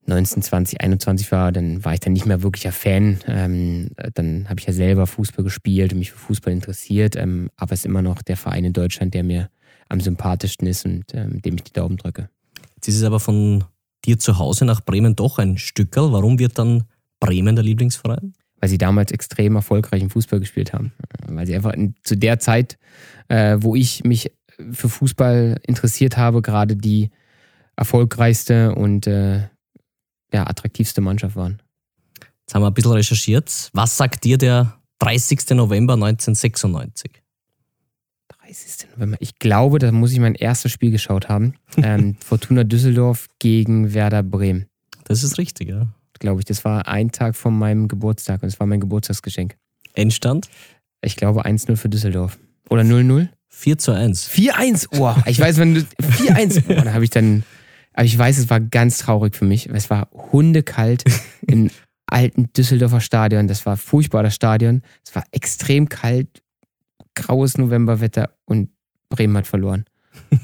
[0.08, 3.20] 19, 20, 21 war, dann war ich dann nicht mehr wirklicher Fan.
[3.28, 7.16] Ähm, dann habe ich ja selber Fußball gespielt und mich für Fußball interessiert.
[7.16, 9.50] Ähm, aber es ist immer noch der Verein in Deutschland, der mir
[9.90, 12.30] am sympathischsten ist und ähm, dem ich die Daumen drücke.
[12.76, 13.64] Jetzt ist es aber von
[14.06, 16.12] dir zu Hause nach Bremen doch ein Stückel.
[16.12, 16.86] Warum wird dann
[17.20, 18.34] Bremen der Lieblingsverein?
[18.60, 20.94] Weil sie damals extrem erfolgreichen Fußball gespielt haben.
[21.28, 22.78] Weil sie einfach in, zu der Zeit,
[23.28, 24.32] äh, wo ich mich
[24.72, 27.12] für Fußball interessiert habe, gerade die
[27.76, 29.42] erfolgreichste und äh,
[30.34, 31.62] ja, attraktivste Mannschaft waren.
[32.42, 33.70] Jetzt haben wir ein bisschen recherchiert.
[33.74, 35.52] Was sagt dir der 30.
[35.52, 37.22] November 1996?
[38.28, 38.90] 30.
[38.96, 39.18] November.
[39.20, 41.56] Ich glaube, da muss ich mein erstes Spiel geschaut haben.
[41.78, 44.66] Ähm, Fortuna Düsseldorf gegen Werder Bremen.
[45.06, 45.88] Das ist richtig, ja.
[46.20, 46.46] Glaube ich.
[46.46, 49.56] Das war ein Tag von meinem Geburtstag und es war mein Geburtstagsgeschenk.
[49.94, 50.50] Endstand?
[51.02, 52.38] Ich glaube 1-0 für Düsseldorf.
[52.70, 53.30] Oder 0-0?
[53.48, 54.30] 4 zu 1.
[54.30, 57.44] 4-1, oh, ich weiß, wenn du 4-1, oh, da habe ich dann
[57.94, 59.70] aber ich weiß, es war ganz traurig für mich.
[59.70, 61.04] Es war hundekalt
[61.48, 61.70] im
[62.06, 63.48] alten Düsseldorfer Stadion.
[63.48, 64.82] Das war furchtbar, das Stadion.
[65.06, 66.42] Es war extrem kalt,
[67.16, 68.70] graues Novemberwetter und
[69.10, 69.86] Bremen hat verloren.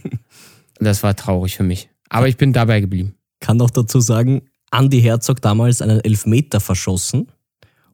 [0.80, 1.90] das war traurig für mich.
[2.10, 3.16] Aber ich bin dabei geblieben.
[3.40, 7.32] Kann noch dazu sagen, Andi Herzog damals einen Elfmeter verschossen.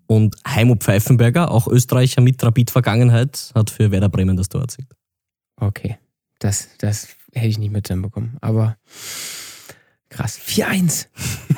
[0.05, 4.89] Und Heimo Pfeifenberger, auch Österreicher mit Rapid-Vergangenheit, hat für Werder Bremen das Tor erzielt.
[5.55, 5.97] Okay,
[6.39, 8.37] das, das hätte ich nicht mitbekommen.
[8.41, 8.75] Aber
[10.15, 10.39] Krass.
[10.39, 11.07] 4-1.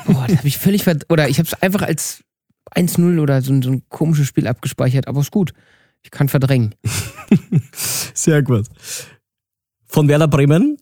[0.06, 2.24] Boah, das habe ich völlig ver Oder ich habe es einfach als
[2.74, 5.52] 1-0 oder so, so, ein komisches Spiel abgespeichert, aber ist gut.
[6.02, 6.74] Ich kann verdrängen.
[8.14, 8.66] Sehr gut.
[9.86, 10.78] Von Werder Bremen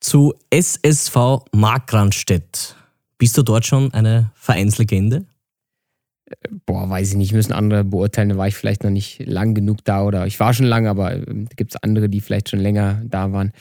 [0.00, 2.76] zu SSV Markranstädt.
[3.18, 5.26] Bist du dort schon eine Vereinslegende?
[6.66, 8.30] Boah, weiß ich nicht, müssen andere beurteilen.
[8.30, 11.14] Da war ich vielleicht noch nicht lang genug da oder ich war schon lang, aber
[11.14, 13.52] äh, gibt es andere, die vielleicht schon länger da waren.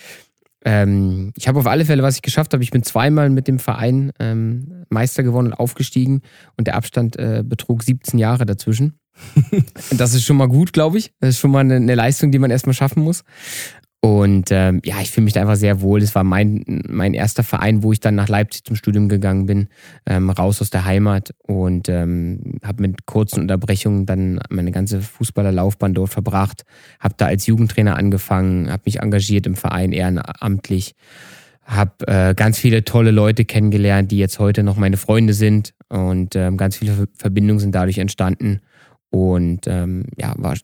[0.65, 2.63] Ähm, ich habe auf alle Fälle, was ich geschafft habe.
[2.63, 6.21] Ich bin zweimal mit dem Verein ähm, Meister geworden und aufgestiegen
[6.57, 8.99] und der Abstand äh, betrug 17 Jahre dazwischen.
[9.91, 11.13] das ist schon mal gut, glaube ich.
[11.19, 13.23] Das ist schon mal eine, eine Leistung, die man erstmal schaffen muss.
[14.05, 16.01] Und ähm, ja, ich fühle mich da einfach sehr wohl.
[16.01, 19.69] Es war mein, mein erster Verein, wo ich dann nach Leipzig zum Studium gegangen bin,
[20.05, 25.93] ähm, raus aus der Heimat und ähm, habe mit kurzen Unterbrechungen dann meine ganze Fußballerlaufbahn
[25.93, 26.65] dort verbracht.
[26.99, 30.95] Habe da als Jugendtrainer angefangen, habe mich engagiert im Verein ehrenamtlich,
[31.63, 36.35] habe äh, ganz viele tolle Leute kennengelernt, die jetzt heute noch meine Freunde sind und
[36.35, 38.59] ähm, ganz viele Verbindungen sind dadurch entstanden.
[39.11, 40.55] Und ähm, ja, war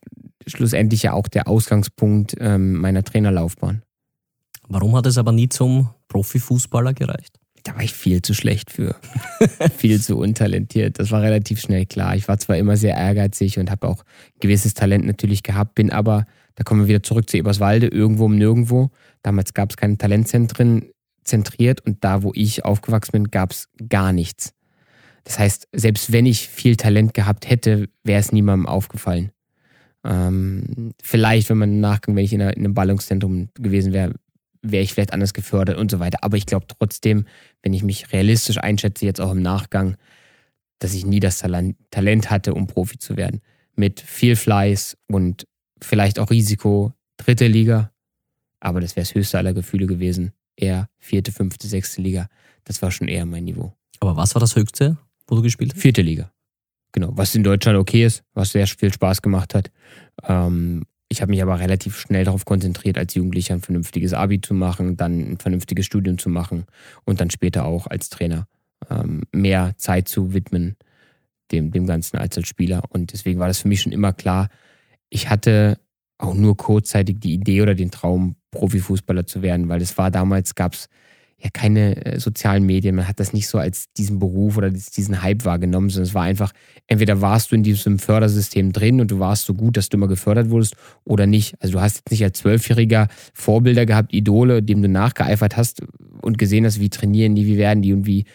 [0.48, 3.84] schlussendlich ja auch der Ausgangspunkt ähm, meiner Trainerlaufbahn.
[4.68, 7.40] Warum hat es aber nie zum Profifußballer gereicht?
[7.64, 8.96] Da war ich viel zu schlecht für.
[9.78, 11.00] viel zu untalentiert.
[11.00, 12.16] Das war relativ schnell klar.
[12.16, 14.04] Ich war zwar immer sehr ehrgeizig und habe auch
[14.40, 16.26] gewisses Talent natürlich gehabt, bin aber,
[16.56, 18.92] da kommen wir wieder zurück zu Eberswalde, irgendwo um nirgendwo.
[19.24, 20.90] Damals gab es keine Talentzentren
[21.24, 24.54] zentriert und da, wo ich aufgewachsen bin, gab es gar nichts.
[25.24, 29.32] Das heißt, selbst wenn ich viel Talent gehabt hätte, wäre es niemandem aufgefallen.
[30.04, 34.14] Ähm, vielleicht, wenn man nachgang, wenn ich in, einer, in einem Ballungszentrum gewesen wäre,
[34.62, 36.20] wäre ich vielleicht anders gefördert und so weiter.
[36.24, 37.26] Aber ich glaube trotzdem,
[37.62, 39.96] wenn ich mich realistisch einschätze, jetzt auch im Nachgang,
[40.80, 43.42] dass ich nie das Talent hatte, um Profi zu werden.
[43.76, 45.48] Mit viel Fleiß und
[45.82, 47.92] vielleicht auch Risiko, dritte Liga.
[48.60, 50.32] Aber das wäre das höchste aller Gefühle gewesen.
[50.56, 52.28] Eher vierte, fünfte, sechste Liga.
[52.66, 53.74] Das war schon eher mein Niveau.
[54.02, 55.82] Aber was war das höchste, wo du gespielt hast?
[55.82, 56.32] Vierte Liga.
[56.92, 59.72] Genau, was in Deutschland okay ist, was sehr viel Spaß gemacht hat.
[60.24, 64.54] Ähm, ich habe mich aber relativ schnell darauf konzentriert, als Jugendlicher ein vernünftiges Abi zu
[64.54, 66.66] machen, dann ein vernünftiges Studium zu machen
[67.04, 68.48] und dann später auch als Trainer
[68.90, 70.76] ähm, mehr Zeit zu widmen
[71.52, 72.84] dem, dem Ganzen als als Spieler.
[72.90, 74.50] Und deswegen war das für mich schon immer klar,
[75.10, 75.80] ich hatte
[76.20, 80.56] auch nur kurzzeitig die Idee oder den Traum, Profifußballer zu werden, weil es war damals,
[80.56, 80.90] gab es
[81.42, 82.96] ja keine äh, sozialen Medien.
[82.96, 86.24] Man hat das nicht so als diesen Beruf oder diesen Hype wahrgenommen, sondern es war
[86.24, 86.52] einfach,
[86.88, 90.08] entweder warst du in diesem Fördersystem drin und du warst so gut, dass du immer
[90.08, 90.76] gefördert wurdest
[91.06, 91.56] oder nicht.
[91.62, 95.82] Also du hast jetzt nicht als Zwölfjähriger Vorbilder gehabt, Idole, dem du nachgeeifert hast
[96.22, 98.26] und gesehen hast, wie trainieren die, wie werden die und wie,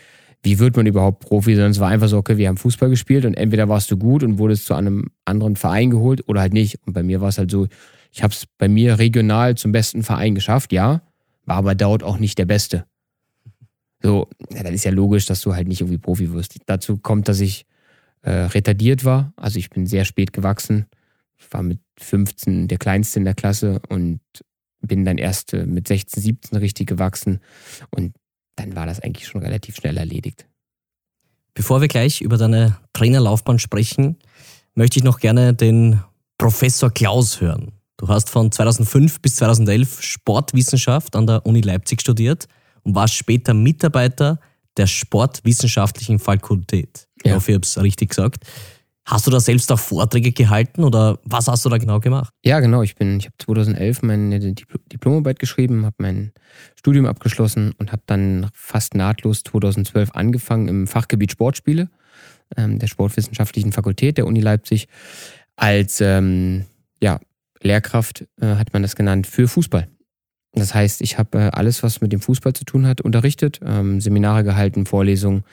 [0.42, 3.26] wie wird man überhaupt Profi, sondern es war einfach so, okay, wir haben Fußball gespielt
[3.26, 6.78] und entweder warst du gut und wurdest zu einem anderen Verein geholt oder halt nicht.
[6.86, 7.66] Und bei mir war es halt so,
[8.12, 11.02] ich habe es bei mir regional zum besten Verein geschafft, ja,
[11.46, 12.84] war aber dort auch nicht der Beste.
[14.04, 16.58] So, ja, dann ist ja logisch, dass du halt nicht irgendwie Profi wirst.
[16.66, 17.64] Dazu kommt, dass ich
[18.20, 19.32] äh, retardiert war.
[19.34, 20.84] Also ich bin sehr spät gewachsen.
[21.38, 24.20] Ich war mit 15 der Kleinste in der Klasse und
[24.82, 27.40] bin dann erst äh, mit 16, 17 richtig gewachsen.
[27.88, 28.14] Und
[28.56, 30.46] dann war das eigentlich schon relativ schnell erledigt.
[31.54, 34.18] Bevor wir gleich über deine Trainerlaufbahn sprechen,
[34.74, 36.02] möchte ich noch gerne den
[36.36, 37.72] Professor Klaus hören.
[37.96, 42.48] Du hast von 2005 bis 2011 Sportwissenschaft an der Uni Leipzig studiert
[42.84, 44.40] und warst später Mitarbeiter
[44.76, 47.08] der Sportwissenschaftlichen Fakultät.
[47.24, 47.30] Ja.
[47.30, 48.44] Ich hoffe, ich habe es richtig gesagt.
[49.06, 52.32] Hast du da selbst auch Vorträge gehalten oder was hast du da genau gemacht?
[52.42, 52.82] Ja, genau.
[52.82, 56.32] Ich, ich habe 2011 meine Diplomarbeit geschrieben, habe mein
[56.74, 61.90] Studium abgeschlossen und habe dann fast nahtlos 2012 angefangen im Fachgebiet Sportspiele
[62.56, 64.88] ähm, der Sportwissenschaftlichen Fakultät der Uni Leipzig
[65.56, 66.64] als ähm,
[67.02, 67.20] ja,
[67.60, 69.86] Lehrkraft, äh, hat man das genannt, für Fußball.
[70.54, 74.00] Das heißt, ich habe äh, alles, was mit dem Fußball zu tun hat, unterrichtet, ähm,
[74.00, 75.44] Seminare gehalten, Vorlesungen,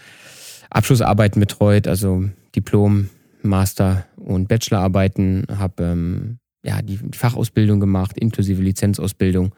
[0.70, 3.10] Abschlussarbeiten betreut, also Diplom,
[3.42, 9.56] Master und Bachelorarbeiten, habe ähm, ja, die, Fachausbildung gemacht, inklusive Lizenzausbildung,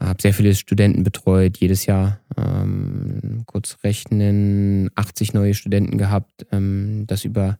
[0.00, 7.04] habe sehr viele Studenten betreut, jedes Jahr ähm, kurz rechnen, 80 neue Studenten gehabt, ähm,
[7.06, 7.58] das über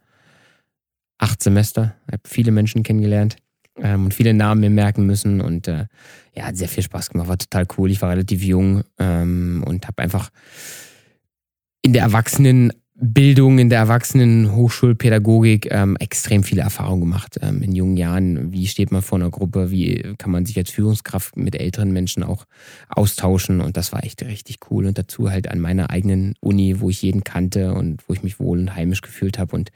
[1.19, 3.37] acht Semester, habe viele Menschen kennengelernt
[3.77, 5.41] ähm, und viele Namen mir merken müssen.
[5.41, 5.87] Und äh,
[6.35, 7.91] ja, hat sehr viel Spaß gemacht, war total cool.
[7.91, 10.31] Ich war relativ jung ähm, und habe einfach
[11.83, 12.05] in der
[13.03, 18.53] Erwachsenenbildung, in der Erwachsenen-Hochschulpädagogik ähm, extrem viele Erfahrungen gemacht ähm, in jungen Jahren.
[18.53, 19.73] Wie steht man vor einer Gruppe?
[19.73, 22.47] Wie kann man sich als Führungskraft mit älteren Menschen auch
[22.89, 23.61] austauschen?
[23.61, 24.87] Und das war echt richtig cool.
[24.87, 28.39] Und dazu halt an meiner eigenen Uni, wo ich jeden kannte und wo ich mich
[28.39, 29.57] wohl und heimisch gefühlt habe.
[29.57, 29.73] Und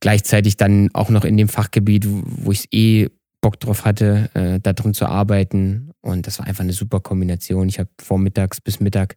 [0.00, 3.10] gleichzeitig dann auch noch in dem Fachgebiet, wo ich eh
[3.40, 5.89] Bock drauf hatte, äh, da drin zu arbeiten.
[6.02, 7.68] Und das war einfach eine super Kombination.
[7.68, 9.16] Ich habe vormittags bis Mittag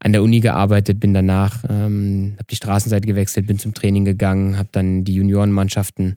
[0.00, 4.56] an der Uni gearbeitet, bin danach, ähm, habe die Straßenseite gewechselt, bin zum Training gegangen,
[4.56, 6.16] habe dann die Juniorenmannschaften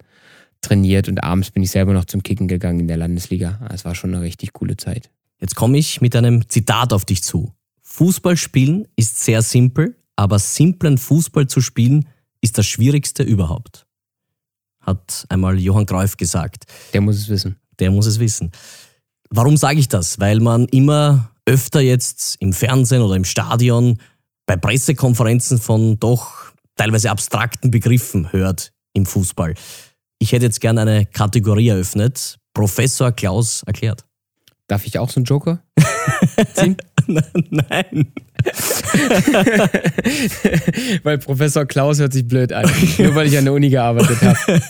[0.62, 3.68] trainiert und abends bin ich selber noch zum Kicken gegangen in der Landesliga.
[3.72, 5.12] Es war schon eine richtig coole Zeit.
[5.40, 7.54] Jetzt komme ich mit einem Zitat auf dich zu.
[7.82, 12.08] Fußball spielen ist sehr simpel, aber simplen Fußball zu spielen
[12.42, 13.86] ist das Schwierigste überhaupt
[14.86, 16.66] hat einmal Johann Greuf gesagt.
[16.94, 17.58] Der muss es wissen.
[17.80, 18.52] Der muss es wissen.
[19.36, 20.18] Warum sage ich das?
[20.18, 24.00] Weil man immer öfter jetzt im Fernsehen oder im Stadion
[24.46, 29.56] bei Pressekonferenzen von doch teilweise abstrakten Begriffen hört im Fußball.
[30.20, 32.38] Ich hätte jetzt gerne eine Kategorie eröffnet.
[32.54, 34.06] Professor Klaus erklärt.
[34.68, 35.62] Darf ich auch so einen Joker
[36.54, 36.78] ziehen?
[37.08, 38.08] Nein.
[41.04, 42.70] weil Professor Klaus hört sich blöd an.
[42.98, 44.62] Nur weil ich an der Uni gearbeitet habe.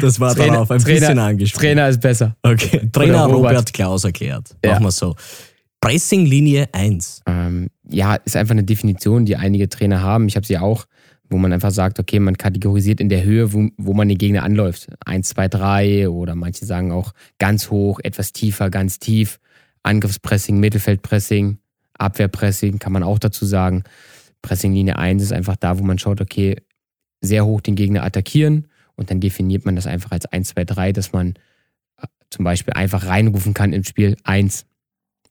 [0.00, 1.62] Das war Trainer- darauf ein Trainer- bisschen angesprochen.
[1.62, 2.36] Trainer ist besser.
[2.42, 3.52] Okay, Trainer Robert.
[3.52, 3.72] Robert.
[3.72, 4.54] Klaus erklärt.
[4.64, 4.72] Ja.
[4.72, 5.16] Machen wir so.
[5.80, 7.22] Pressinglinie 1.
[7.26, 10.26] Ähm, ja, ist einfach eine Definition, die einige Trainer haben.
[10.28, 10.86] Ich habe sie auch,
[11.30, 14.42] wo man einfach sagt, okay, man kategorisiert in der Höhe, wo, wo man den Gegner
[14.42, 14.88] anläuft.
[15.04, 19.38] Eins, zwei, drei oder manche sagen auch ganz hoch, etwas tiefer, ganz tief.
[19.82, 21.58] Angriffspressing, Mittelfeldpressing,
[21.94, 23.84] Abwehrpressing kann man auch dazu sagen.
[24.42, 26.56] Pressinglinie 1 ist einfach da, wo man schaut, okay,
[27.20, 30.92] sehr hoch den Gegner attackieren und dann definiert man das einfach als 1, 2, 3,
[30.92, 31.34] dass man
[32.00, 34.66] äh, zum Beispiel einfach reinrufen kann ins Spiel 1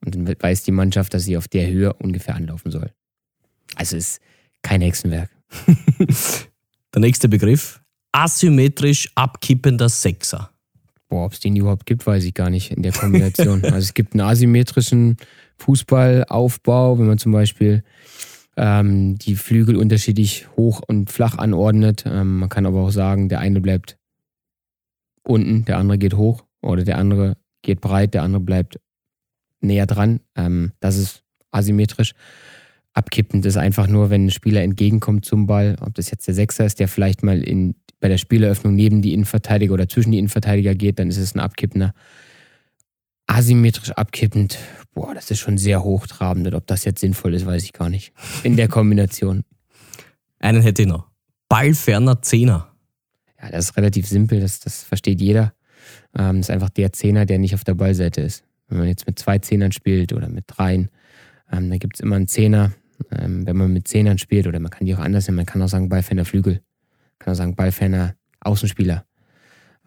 [0.06, 2.92] und dann weiß die Mannschaft, dass sie auf der Höhe ungefähr anlaufen soll.
[3.76, 4.22] Also ist
[4.62, 5.30] kein Hexenwerk.
[6.94, 7.82] Der nächste Begriff.
[8.12, 10.52] Asymmetrisch abkippender Sechser.
[11.10, 13.64] Boah, ob es den überhaupt gibt, weiß ich gar nicht in der Kombination.
[13.64, 15.18] also es gibt einen asymmetrischen
[15.58, 17.84] Fußballaufbau, wenn man zum Beispiel
[18.58, 22.04] ähm, die Flügel unterschiedlich hoch und flach anordnet.
[22.06, 23.98] Ähm, man kann aber auch sagen, der eine bleibt
[25.24, 28.80] unten, der andere geht hoch oder der andere geht breit, der andere bleibt
[29.62, 30.20] näher dran.
[30.36, 32.14] Ähm, das ist asymmetrisch.
[32.98, 36.66] Abkippend ist einfach nur, wenn ein Spieler entgegenkommt zum Ball, ob das jetzt der Sechser
[36.66, 40.74] ist, der vielleicht mal in, bei der Spieleröffnung neben die Innenverteidiger oder zwischen die Innenverteidiger
[40.74, 41.94] geht, dann ist es ein abkippender.
[43.28, 44.58] Asymmetrisch abkippend,
[44.96, 46.48] boah, das ist schon sehr hochtrabend.
[46.48, 48.14] Und ob das jetzt sinnvoll ist, weiß ich gar nicht.
[48.44, 49.44] In der Kombination.
[50.40, 51.08] Einen hätte ich noch.
[51.50, 52.74] Ballferner Zehner.
[53.40, 55.54] Ja, das ist relativ simpel, das, das versteht jeder.
[56.18, 58.44] Ähm, das ist einfach der Zehner, der nicht auf der Ballseite ist.
[58.68, 60.90] Wenn man jetzt mit zwei Zehnern spielt oder mit dreien,
[61.52, 62.72] ähm, dann gibt es immer einen Zehner.
[63.12, 65.62] Ähm, wenn man mit Zehnern spielt, oder man kann die auch anders nennen, man kann
[65.62, 66.62] auch sagen Ballferner Flügel.
[67.20, 69.06] Kann auch sagen Ballferner Außenspieler.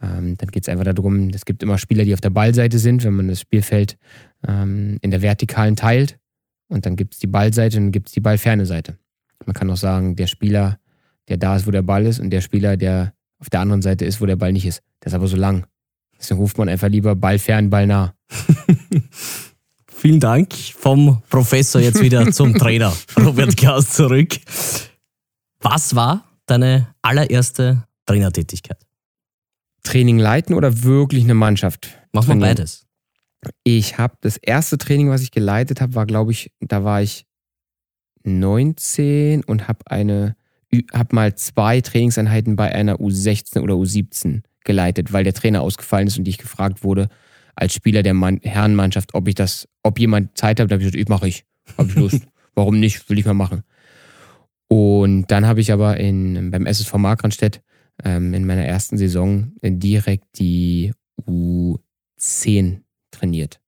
[0.03, 3.05] Ähm, dann geht es einfach darum, es gibt immer Spieler, die auf der Ballseite sind,
[3.05, 3.99] wenn man das Spielfeld
[4.47, 6.19] ähm, in der Vertikalen teilt.
[6.69, 8.97] Und dann gibt es die Ballseite und gibt es die ballferne Seite.
[9.45, 10.79] Man kann auch sagen, der Spieler,
[11.29, 14.05] der da ist, wo der Ball ist, und der Spieler, der auf der anderen Seite
[14.05, 14.83] ist, wo der Ball nicht ist.
[15.03, 15.67] Der ist aber so lang.
[16.19, 18.15] Deswegen ruft man einfach lieber Ball fern, Ball nah.
[20.01, 20.55] Vielen Dank.
[20.55, 22.91] Vom Professor jetzt wieder zum Trainer.
[23.19, 24.35] Robert Klaus zurück.
[25.61, 28.79] Was war deine allererste Trainertätigkeit?
[29.83, 31.99] Training leiten oder wirklich eine Mannschaft?
[32.13, 32.87] Mach mal beides.
[33.63, 37.27] Ich habe das erste Training, was ich geleitet habe, war, glaube ich, da war ich
[38.23, 40.35] 19 und habe eine,
[40.95, 46.17] habe mal zwei Trainingseinheiten bei einer U16 oder U17 geleitet, weil der Trainer ausgefallen ist
[46.17, 47.11] und ich gefragt wurde
[47.61, 50.71] als Spieler der Mann, Herrenmannschaft, ob ich das, ob jemand Zeit hat.
[50.71, 51.45] Da habe ich gesagt, ich mache ich,
[51.77, 52.27] habe ich Lust.
[52.55, 53.09] Warum nicht?
[53.09, 53.63] Will ich mal machen.
[54.69, 57.63] Und dann habe ich aber in, beim SSV Markranstädt
[58.05, 60.93] ähm, in meiner ersten Saison direkt die
[61.27, 63.61] U10 trainiert.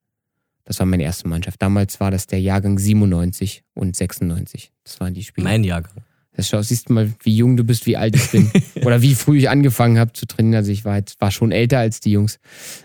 [0.65, 1.61] Das war meine erste Mannschaft.
[1.61, 4.73] Damals war das der Jahrgang 97 und 96.
[4.85, 5.45] Das waren die Spiele.
[5.45, 6.05] Mein Jahrgang.
[6.35, 8.51] Das schau, siehst du mal, wie jung du bist, wie alt ich bin.
[8.85, 10.57] Oder wie früh ich angefangen habe zu trainieren.
[10.57, 12.39] Also ich war, jetzt, war schon älter als die Jungs,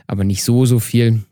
[0.05, 1.23] aber nicht so, so viel.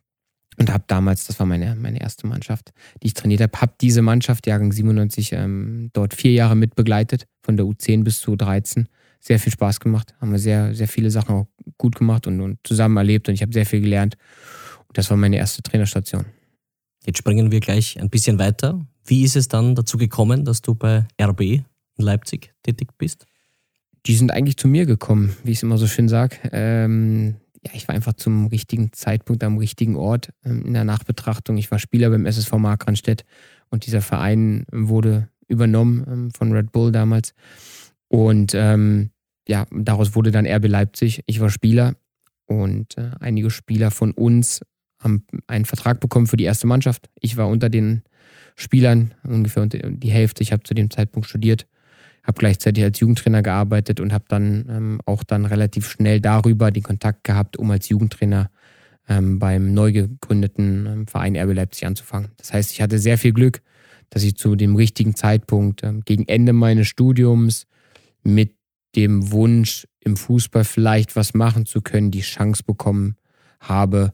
[0.58, 2.72] Und habe damals, das war meine, meine erste Mannschaft,
[3.04, 7.28] die ich trainiert habe, habe diese Mannschaft, Jahrgang 97, ähm, dort vier Jahre mit begleitet,
[7.42, 8.88] von der U10 bis zu 13.
[9.20, 11.48] Sehr viel Spaß gemacht, haben wir sehr, sehr viele Sachen auch
[11.78, 14.16] gut gemacht und, und zusammen erlebt und ich habe sehr viel gelernt.
[14.88, 16.26] Und das war meine erste Trainerstation.
[17.06, 18.86] Jetzt springen wir gleich ein bisschen weiter.
[19.04, 21.64] Wie ist es dann dazu gekommen, dass du bei RB
[21.98, 23.26] in Leipzig tätig bist?
[24.06, 26.38] die sind eigentlich zu mir gekommen, wie ich es immer so schön sage.
[26.52, 31.58] Ähm, ja, ich war einfach zum richtigen Zeitpunkt am richtigen Ort ähm, in der Nachbetrachtung.
[31.58, 33.26] Ich war Spieler beim SSV Markranstädt
[33.70, 37.34] und dieser Verein wurde übernommen ähm, von Red Bull damals.
[38.08, 39.10] Und ähm,
[39.48, 41.24] ja, daraus wurde dann RB Leipzig.
[41.26, 41.96] Ich war Spieler
[42.46, 44.62] und äh, einige Spieler von uns
[45.00, 47.10] haben einen Vertrag bekommen für die erste Mannschaft.
[47.20, 48.04] Ich war unter den
[48.56, 50.44] Spielern, ungefähr die Hälfte.
[50.44, 51.68] Ich habe zu dem Zeitpunkt studiert
[52.26, 56.84] habe gleichzeitig als Jugendtrainer gearbeitet und habe dann ähm, auch dann relativ schnell darüber den
[56.84, 58.50] Kontakt gehabt, um als Jugendtrainer
[59.08, 62.32] ähm, beim neu gegründeten ähm, Verein RB Leipzig anzufangen.
[62.38, 63.62] Das heißt, ich hatte sehr viel Glück,
[64.10, 67.68] dass ich zu dem richtigen Zeitpunkt ähm, gegen Ende meines Studiums
[68.24, 68.56] mit
[68.96, 73.18] dem Wunsch, im Fußball vielleicht was machen zu können, die Chance bekommen
[73.60, 74.14] habe,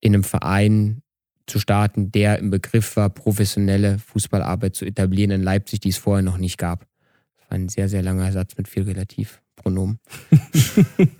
[0.00, 1.02] in einem Verein
[1.46, 6.22] zu starten, der im Begriff war, professionelle Fußballarbeit zu etablieren in Leipzig, die es vorher
[6.22, 6.86] noch nicht gab.
[7.48, 9.98] Ein sehr, sehr langer Satz mit viel Relativpronomen.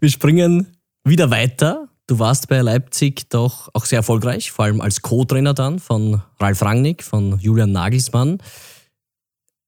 [0.00, 0.68] Wir springen
[1.04, 1.88] wieder weiter.
[2.06, 6.62] Du warst bei Leipzig doch auch sehr erfolgreich, vor allem als Co-Trainer dann von Ralf
[6.62, 8.38] Rangnick, von Julian Nagelsmann.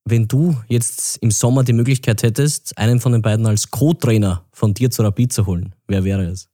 [0.05, 4.75] Wenn du jetzt im Sommer die Möglichkeit hättest, einen von den beiden als Co-Trainer von
[4.75, 6.49] dir zu Rapid zu holen, wer wäre es?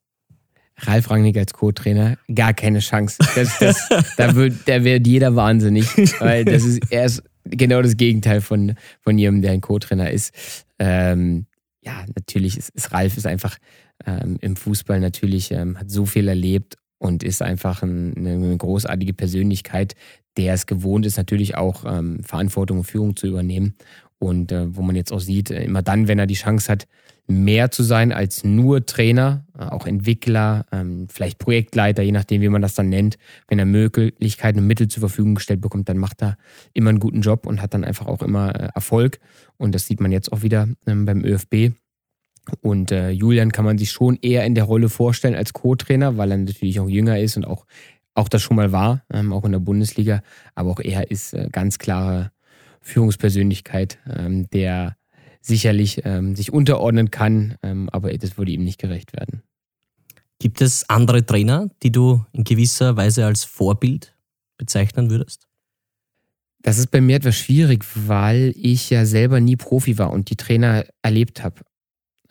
[0.79, 3.19] Ralf Rangnick als Co-Trainer, gar keine Chance.
[3.35, 5.87] Das, das, da wird, da wird jeder wahnsinnig,
[6.21, 10.35] weil das ist, er ist genau das Gegenteil von, von jemandem, der ein Co-Trainer ist.
[10.78, 11.46] Ähm,
[11.81, 13.59] ja, natürlich ist, ist Ralf ist einfach
[14.07, 19.12] ähm, im Fußball natürlich, ähm, hat so viel erlebt und ist einfach ein, eine großartige
[19.12, 19.94] Persönlichkeit,
[20.37, 23.74] der es gewohnt ist, natürlich auch ähm, Verantwortung und Führung zu übernehmen.
[24.18, 26.87] Und äh, wo man jetzt auch sieht, äh, immer dann, wenn er die Chance hat,
[27.33, 32.49] mehr zu sein als nur Trainer, äh, auch Entwickler, ähm, vielleicht Projektleiter, je nachdem, wie
[32.49, 33.18] man das dann nennt.
[33.49, 36.37] Wenn er Möglichkeiten und Mittel zur Verfügung gestellt bekommt, dann macht er
[36.73, 39.18] immer einen guten Job und hat dann einfach auch immer äh, Erfolg.
[39.57, 41.73] Und das sieht man jetzt auch wieder ähm, beim ÖFB.
[42.61, 46.31] Und äh, Julian kann man sich schon eher in der Rolle vorstellen als Co-Trainer, weil
[46.31, 47.66] er natürlich auch jünger ist und auch,
[48.14, 50.23] auch das schon mal war, ähm, auch in der Bundesliga.
[50.55, 52.33] Aber auch er ist ganz klare
[52.81, 53.99] Führungspersönlichkeit,
[54.53, 54.97] der
[55.42, 59.42] sicherlich ähm, sich unterordnen kann, ähm, aber das würde ihm nicht gerecht werden.
[60.38, 64.16] Gibt es andere Trainer, die du in gewisser Weise als Vorbild
[64.57, 65.46] bezeichnen würdest?
[66.62, 70.37] Das ist bei mir etwas schwierig, weil ich ja selber nie Profi war und die
[70.37, 71.62] Trainer erlebt habe.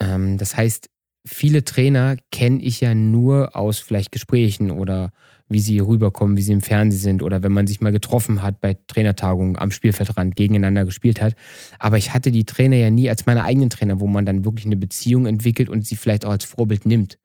[0.00, 0.88] Ähm, das heißt,
[1.26, 5.12] viele Trainer kenne ich ja nur aus vielleicht Gesprächen oder
[5.52, 8.60] wie sie rüberkommen, wie sie im Fernsehen sind oder wenn man sich mal getroffen hat
[8.60, 11.34] bei Trainertagungen am Spielfeldrand gegeneinander gespielt hat.
[11.78, 14.66] Aber ich hatte die Trainer ja nie als meine eigenen Trainer, wo man dann wirklich
[14.66, 17.18] eine Beziehung entwickelt und sie vielleicht auch als Vorbild nimmt.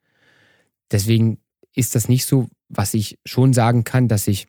[0.92, 1.40] Deswegen
[1.74, 4.48] ist das nicht so, was ich schon sagen kann, dass ich,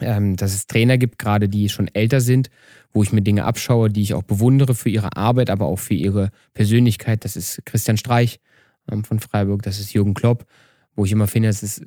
[0.00, 2.50] ähm, dass es Trainer gibt, gerade die schon älter sind,
[2.92, 5.94] wo ich mir Dinge abschaue, die ich auch bewundere für ihre Arbeit, aber auch für
[5.94, 7.24] ihre Persönlichkeit.
[7.24, 8.40] Das ist Christian Streich
[8.90, 10.46] ähm, von Freiburg, das ist Jürgen Klopp,
[10.94, 11.84] wo ich immer finde, es ist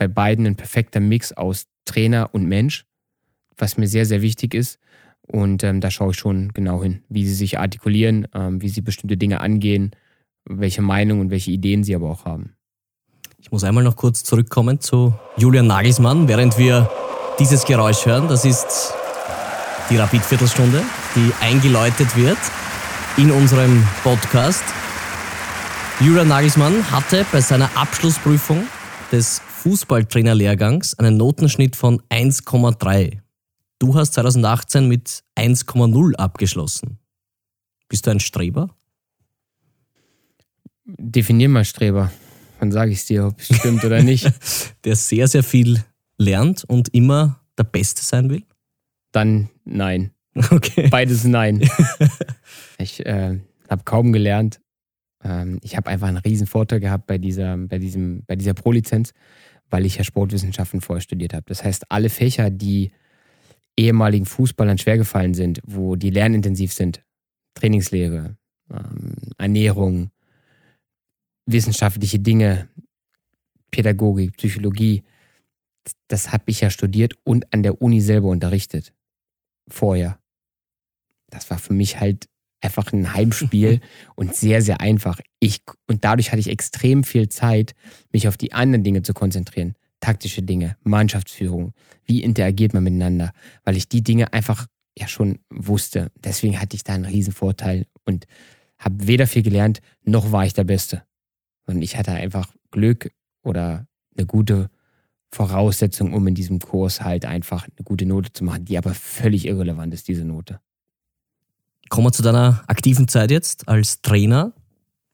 [0.00, 2.86] bei beiden ein perfekter Mix aus Trainer und Mensch,
[3.58, 4.78] was mir sehr, sehr wichtig ist.
[5.20, 8.80] Und ähm, da schaue ich schon genau hin, wie sie sich artikulieren, ähm, wie sie
[8.80, 9.90] bestimmte Dinge angehen,
[10.46, 12.54] welche Meinung und welche Ideen sie aber auch haben.
[13.36, 16.90] Ich muss einmal noch kurz zurückkommen zu Julian Nagelsmann, während wir
[17.38, 18.26] dieses Geräusch hören.
[18.26, 18.94] Das ist
[19.90, 20.82] die Rapid-Viertelstunde,
[21.14, 22.38] die eingeläutet wird
[23.18, 24.64] in unserem Podcast.
[26.00, 28.66] Julian Nagelsmann hatte bei seiner Abschlussprüfung
[29.12, 33.18] des Fußballtrainerlehrgangs einen Notenschnitt von 1,3.
[33.78, 36.98] Du hast 2018 mit 1,0 abgeschlossen.
[37.86, 38.74] Bist du ein Streber?
[40.86, 42.10] Definier mal Streber.
[42.58, 44.32] Dann sage ich es dir, ob es stimmt oder nicht.
[44.84, 45.84] Der sehr, sehr viel
[46.16, 48.44] lernt und immer der Beste sein will?
[49.12, 50.12] Dann nein.
[50.50, 50.88] Okay.
[50.88, 51.68] Beides nein.
[52.78, 54.58] ich äh, habe kaum gelernt.
[55.22, 59.12] Ähm, ich habe einfach einen riesen Vorteil gehabt bei dieser, bei diesem, bei dieser Pro-Lizenz
[59.70, 61.44] weil ich ja Sportwissenschaften vorher studiert habe.
[61.46, 62.90] Das heißt, alle Fächer, die
[63.76, 67.02] ehemaligen Fußballern schwergefallen sind, wo die lernintensiv sind,
[67.54, 68.36] Trainingslehre,
[68.70, 70.10] ähm, Ernährung,
[71.46, 72.68] wissenschaftliche Dinge,
[73.70, 75.02] Pädagogik, Psychologie,
[76.08, 78.92] das habe ich ja studiert und an der Uni selber unterrichtet.
[79.68, 80.18] Vorher.
[81.30, 82.28] Das war für mich halt
[82.60, 83.80] einfach ein Heimspiel
[84.14, 85.20] und sehr, sehr einfach.
[85.38, 87.74] Ich, und dadurch hatte ich extrem viel Zeit,
[88.12, 89.74] mich auf die anderen Dinge zu konzentrieren.
[90.00, 91.72] Taktische Dinge, Mannschaftsführung,
[92.04, 93.32] wie interagiert man miteinander,
[93.64, 94.66] weil ich die Dinge einfach
[94.98, 96.10] ja schon wusste.
[96.16, 98.26] Deswegen hatte ich da einen riesen Vorteil und
[98.78, 101.02] habe weder viel gelernt, noch war ich der Beste.
[101.66, 104.70] Und ich hatte einfach Glück oder eine gute
[105.30, 109.46] Voraussetzung, um in diesem Kurs halt einfach eine gute Note zu machen, die aber völlig
[109.46, 110.60] irrelevant ist, diese Note.
[111.90, 114.52] Kommen wir zu deiner aktiven Zeit jetzt als Trainer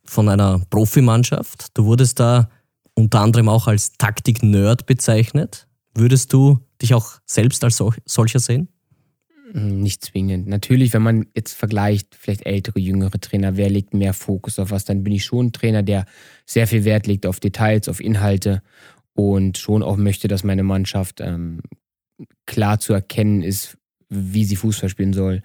[0.05, 1.69] von einer Profimannschaft.
[1.73, 2.51] Du wurdest da
[2.93, 5.67] unter anderem auch als Taktik-Nerd bezeichnet.
[5.95, 8.69] Würdest du dich auch selbst als solcher sehen?
[9.53, 10.49] Hm, nicht zwingend.
[10.49, 14.85] Natürlich, wenn man jetzt vergleicht, vielleicht ältere, jüngere Trainer, wer legt mehr Fokus auf was,
[14.85, 16.05] dann bin ich schon ein Trainer, der
[16.45, 18.61] sehr viel Wert legt auf Details, auf Inhalte
[19.15, 21.63] und schon auch möchte, dass meine Mannschaft ähm,
[22.45, 23.79] klar zu erkennen ist,
[24.11, 25.43] wie sie Fußball spielen soll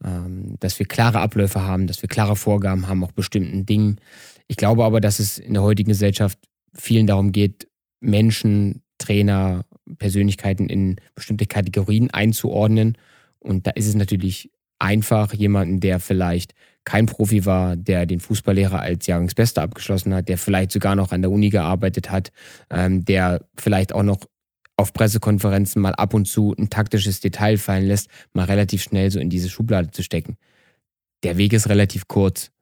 [0.00, 4.00] dass wir klare Abläufe haben, dass wir klare Vorgaben haben, auch bestimmten Dingen.
[4.46, 6.38] Ich glaube aber, dass es in der heutigen Gesellschaft
[6.72, 7.68] vielen darum geht,
[8.00, 9.64] Menschen, Trainer,
[9.98, 12.96] Persönlichkeiten in bestimmte Kategorien einzuordnen.
[13.38, 18.80] Und da ist es natürlich einfach, jemanden, der vielleicht kein Profi war, der den Fußballlehrer
[18.80, 22.32] als Jahrgangsbester abgeschlossen hat, der vielleicht sogar noch an der Uni gearbeitet hat,
[22.70, 24.20] ähm, der vielleicht auch noch
[24.78, 29.18] auf Pressekonferenzen mal ab und zu ein taktisches Detail fallen lässt, mal relativ schnell so
[29.18, 30.36] in diese Schublade zu stecken.
[31.24, 32.52] Der Weg ist relativ kurz.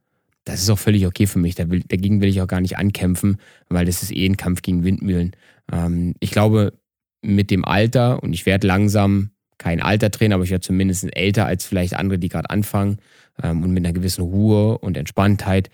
[0.44, 1.54] Das ist auch völlig okay für mich.
[1.56, 3.36] dagegen will ich auch gar nicht ankämpfen,
[3.68, 5.32] weil das ist eh ein Kampf gegen Windmühlen.
[5.70, 6.72] Ähm, ich glaube,
[7.20, 11.46] mit dem Alter, und ich werde langsam kein alter Trainer, aber ich werde zumindest älter
[11.46, 12.98] als vielleicht andere, die gerade anfangen,
[13.42, 15.70] ähm, und mit einer gewissen Ruhe und Entspanntheit,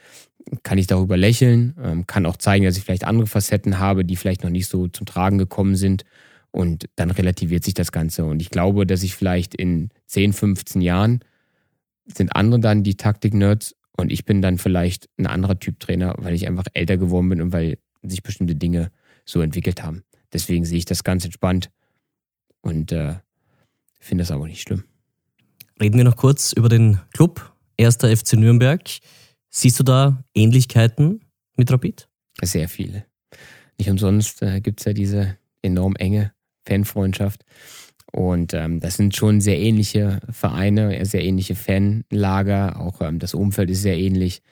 [0.62, 4.16] kann ich darüber lächeln, ähm, kann auch zeigen, dass ich vielleicht andere Facetten habe, die
[4.16, 6.04] vielleicht noch nicht so zum Tragen gekommen sind.
[6.52, 8.24] Und dann relativiert sich das Ganze.
[8.24, 11.20] Und ich glaube, dass ich vielleicht in 10, 15 Jahren
[12.06, 16.34] sind andere dann die Taktik-Nerds und ich bin dann vielleicht ein anderer Typ Trainer, weil
[16.34, 18.90] ich einfach älter geworden bin und weil sich bestimmte Dinge
[19.24, 20.02] so entwickelt haben.
[20.32, 21.70] Deswegen sehe ich das ganz entspannt
[22.60, 23.14] und äh,
[24.00, 24.84] finde das aber nicht schlimm.
[25.80, 28.82] Reden wir noch kurz über den Club, erster FC Nürnberg.
[29.50, 31.20] Siehst du da Ähnlichkeiten
[31.56, 32.08] mit Rapid?
[32.40, 33.04] Sehr viele.
[33.78, 36.32] Nicht umsonst äh, gibt es ja diese enorm enge
[36.66, 37.44] Fanfreundschaft.
[38.12, 42.78] Und ähm, das sind schon sehr ähnliche Vereine, sehr ähnliche Fanlager.
[42.78, 44.42] Auch ähm, das Umfeld ist sehr ähnlich.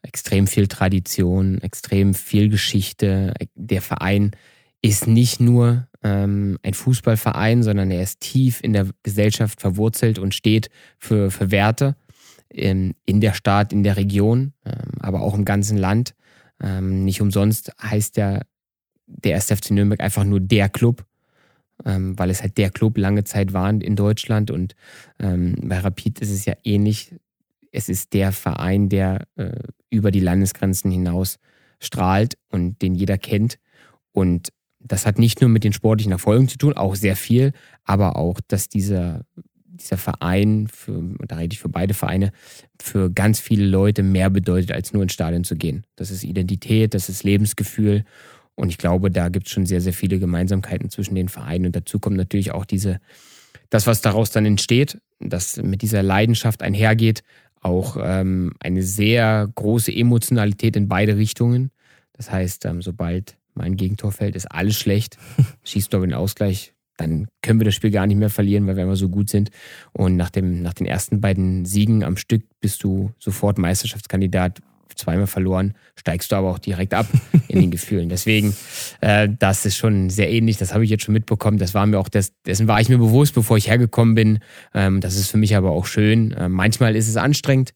[0.00, 3.34] Extrem viel Tradition, extrem viel Geschichte.
[3.54, 4.32] Der Verein
[4.80, 10.34] ist nicht nur ähm, ein Fußballverein, sondern er ist tief in der Gesellschaft verwurzelt und
[10.34, 11.96] steht für, für Werte
[12.48, 16.14] in, in der Stadt, in der Region, ähm, aber auch im ganzen Land.
[16.60, 18.46] Ähm, nicht umsonst heißt der,
[19.06, 19.46] der 1.
[19.46, 21.04] FC Nürnberg einfach nur der Club
[21.84, 24.74] ähm, weil es halt der Club lange Zeit war in Deutschland und
[25.18, 27.14] ähm, bei Rapid ist es ja ähnlich.
[27.70, 29.52] Es ist der Verein, der äh,
[29.90, 31.38] über die Landesgrenzen hinaus
[31.80, 33.58] strahlt und den jeder kennt.
[34.12, 37.52] Und das hat nicht nur mit den sportlichen Erfolgen zu tun, auch sehr viel,
[37.84, 39.22] aber auch, dass dieser,
[39.64, 42.32] dieser Verein, für, da rede ich für beide Vereine,
[42.80, 45.84] für ganz viele Leute mehr bedeutet, als nur ins Stadion zu gehen.
[45.96, 48.04] Das ist Identität, das ist Lebensgefühl
[48.54, 51.66] und ich glaube, da gibt es schon sehr, sehr viele Gemeinsamkeiten zwischen den Vereinen.
[51.66, 53.00] Und dazu kommt natürlich auch diese,
[53.70, 57.22] das, was daraus dann entsteht, das mit dieser Leidenschaft einhergeht,
[57.60, 61.70] auch ähm, eine sehr große Emotionalität in beide Richtungen.
[62.12, 65.16] Das heißt, ähm, sobald mein Gegentor fällt, ist alles schlecht.
[65.64, 68.76] Schießt du aber den Ausgleich, dann können wir das Spiel gar nicht mehr verlieren, weil
[68.76, 69.50] wir immer so gut sind.
[69.92, 74.60] Und nach, dem, nach den ersten beiden Siegen am Stück bist du sofort Meisterschaftskandidat,
[74.94, 77.06] zweimal verloren, steigst du aber auch direkt ab
[77.48, 78.08] in den Gefühlen.
[78.08, 78.54] Deswegen,
[79.00, 80.56] äh, das ist schon sehr ähnlich.
[80.56, 81.58] Das habe ich jetzt schon mitbekommen.
[81.58, 84.38] Das war mir auch, das, dessen war ich mir bewusst, bevor ich hergekommen bin.
[84.74, 86.34] Ähm, das ist für mich aber auch schön.
[86.38, 87.72] Ähm, manchmal ist es anstrengend,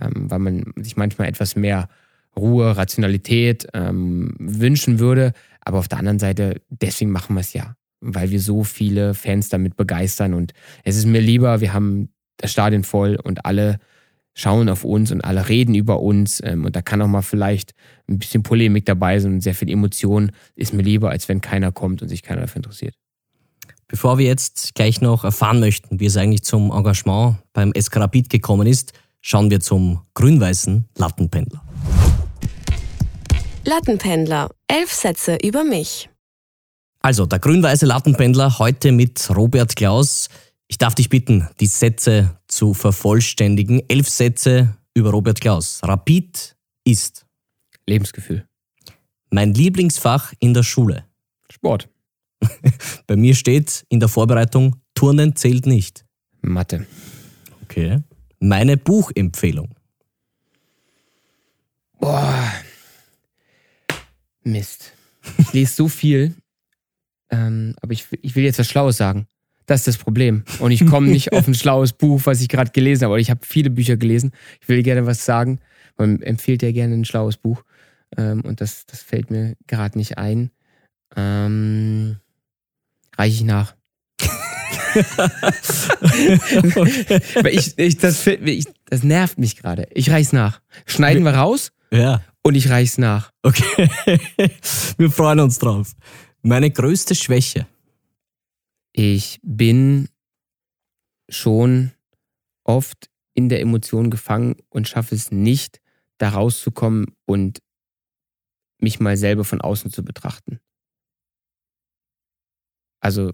[0.00, 1.88] ähm, weil man sich manchmal etwas mehr
[2.36, 5.32] Ruhe, Rationalität ähm, wünschen würde.
[5.60, 7.76] Aber auf der anderen Seite, deswegen machen wir es ja.
[8.00, 10.34] Weil wir so viele Fans damit begeistern.
[10.34, 13.78] Und es ist mir lieber, wir haben das Stadion voll und alle
[14.34, 16.40] schauen auf uns und alle reden über uns.
[16.44, 17.72] Ähm, und da kann auch mal vielleicht
[18.08, 20.32] ein bisschen Polemik dabei sein und sehr viel Emotion.
[20.54, 22.94] Ist mir lieber, als wenn keiner kommt und sich keiner dafür interessiert.
[23.88, 28.66] Bevor wir jetzt gleich noch erfahren möchten, wie es eigentlich zum Engagement beim SK gekommen
[28.66, 31.62] ist, schauen wir zum grün-weißen Lattenpendler.
[33.64, 34.50] Lattenpendler.
[34.66, 36.08] Elf Sätze über mich.
[37.00, 40.28] Also, der grün-weiße Lattenpendler heute mit Robert Klaus.
[40.68, 43.82] Ich darf dich bitten, die Sätze zu vervollständigen.
[43.88, 45.80] Elf Sätze über Robert Klaus.
[45.82, 47.26] Rapid ist
[47.86, 48.46] Lebensgefühl.
[49.30, 51.06] Mein Lieblingsfach in der Schule.
[51.50, 51.88] Sport.
[53.06, 56.04] Bei mir steht in der Vorbereitung, Turnen zählt nicht.
[56.42, 56.86] Mathe.
[57.62, 58.00] Okay.
[58.38, 59.74] Meine Buchempfehlung.
[61.98, 62.52] Boah.
[64.42, 64.92] Mist.
[65.38, 66.34] Ich lese so viel,
[67.30, 69.26] ähm, aber ich, ich will jetzt was Schlaues sagen.
[69.66, 70.44] Das ist das Problem.
[70.58, 73.20] Und ich komme nicht auf ein schlaues Buch, was ich gerade gelesen habe.
[73.20, 74.32] ich habe viele Bücher gelesen.
[74.60, 75.60] Ich will gerne was sagen.
[75.96, 77.62] Man empfiehlt ja gerne ein schlaues Buch.
[78.16, 80.50] Ähm, und das, das fällt mir gerade nicht ein.
[81.16, 82.16] Ähm,
[83.16, 83.74] reiche ich nach.
[87.50, 89.88] ich, ich, das, ich, das nervt mich gerade.
[89.94, 90.60] Ich reich's nach.
[90.86, 92.20] Schneiden wir raus ja.
[92.42, 93.30] und ich reich's nach.
[93.42, 93.88] Okay.
[94.98, 95.94] Wir freuen uns drauf.
[96.42, 97.66] Meine größte Schwäche
[98.92, 100.08] ich bin
[101.28, 101.92] schon
[102.64, 105.80] oft in der Emotion gefangen und schaffe es nicht,
[106.18, 107.60] da rauszukommen und
[108.78, 110.60] mich mal selber von außen zu betrachten.
[113.00, 113.32] Also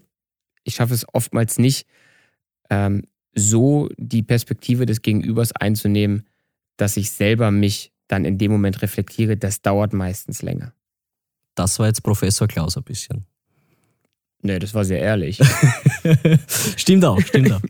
[0.64, 1.86] ich schaffe es oftmals nicht,
[2.70, 3.04] ähm,
[3.34, 6.28] so die Perspektive des Gegenübers einzunehmen,
[6.76, 9.36] dass ich selber mich dann in dem Moment reflektiere.
[9.36, 10.74] Das dauert meistens länger.
[11.54, 13.26] Das war jetzt Professor Klaus ein bisschen.
[14.42, 15.38] Nee, das war sehr ehrlich.
[16.76, 17.62] stimmt auch, stimmt auch.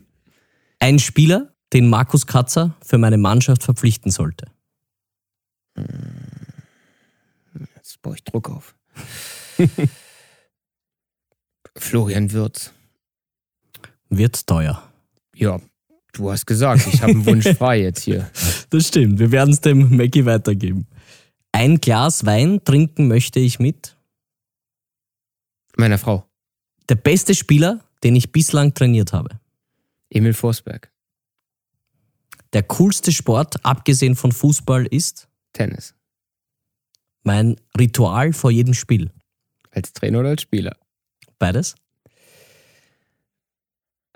[0.79, 4.47] Ein Spieler, den Markus Katzer für meine Mannschaft verpflichten sollte.
[7.75, 8.75] Jetzt baue ich Druck auf.
[11.75, 12.73] Florian Wirz.
[14.09, 14.83] Wird teuer.
[15.35, 15.59] Ja,
[16.13, 18.29] du hast gesagt, ich habe einen Wunsch frei jetzt hier.
[18.69, 20.87] Das stimmt, wir werden es dem Mackie weitergeben.
[21.51, 23.95] Ein Glas Wein trinken möchte ich mit?
[25.77, 26.28] Meiner Frau.
[26.89, 29.39] Der beste Spieler, den ich bislang trainiert habe.
[30.09, 30.91] Emil Forsberg.
[32.53, 35.29] Der coolste Sport, abgesehen von Fußball, ist?
[35.53, 35.93] Tennis.
[37.21, 39.11] Mein Ritual vor jedem Spiel.
[39.69, 40.75] Als Trainer oder als Spieler?
[41.37, 41.75] Beides?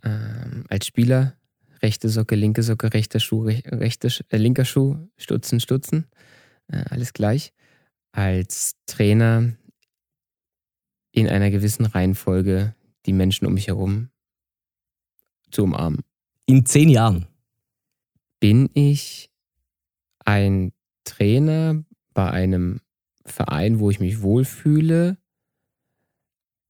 [0.01, 1.37] Ähm, als Spieler
[1.83, 6.07] rechte Socke, linke Socke, rechter Schuh, rechte, äh, linker Schuh, Stutzen, Stutzen.
[6.67, 7.53] Äh, alles gleich.
[8.13, 9.53] Als Trainer
[11.13, 14.09] in einer gewissen Reihenfolge die Menschen um mich herum
[15.51, 16.01] zu umarmen.
[16.45, 17.27] In zehn Jahren
[18.39, 19.31] bin ich
[20.25, 20.73] ein
[21.05, 21.83] Trainer
[22.13, 22.81] bei einem
[23.25, 25.17] Verein, wo ich mich wohlfühle,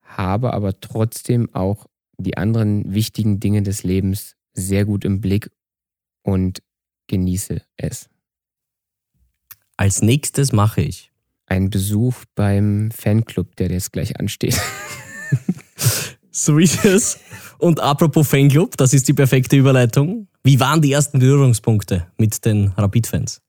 [0.01, 1.87] habe aber trotzdem auch
[2.17, 5.49] die anderen wichtigen Dinge des Lebens sehr gut im Blick
[6.21, 6.61] und
[7.07, 8.09] genieße es.
[9.77, 11.12] Als nächstes mache ich
[11.45, 14.59] einen Besuch beim Fanclub, der jetzt gleich ansteht.
[16.31, 17.19] so ist es.
[17.57, 20.27] Und apropos Fanclub, das ist die perfekte Überleitung.
[20.43, 23.41] Wie waren die ersten Berührungspunkte mit den Rapid-Fans?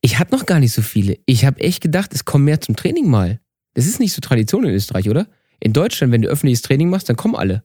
[0.00, 1.18] Ich hatte noch gar nicht so viele.
[1.26, 3.40] Ich habe echt gedacht, es kommen mehr zum Training mal.
[3.74, 5.28] Das ist nicht so Tradition in Österreich, oder?
[5.60, 7.62] In Deutschland, wenn du öffentliches Training machst, dann kommen alle.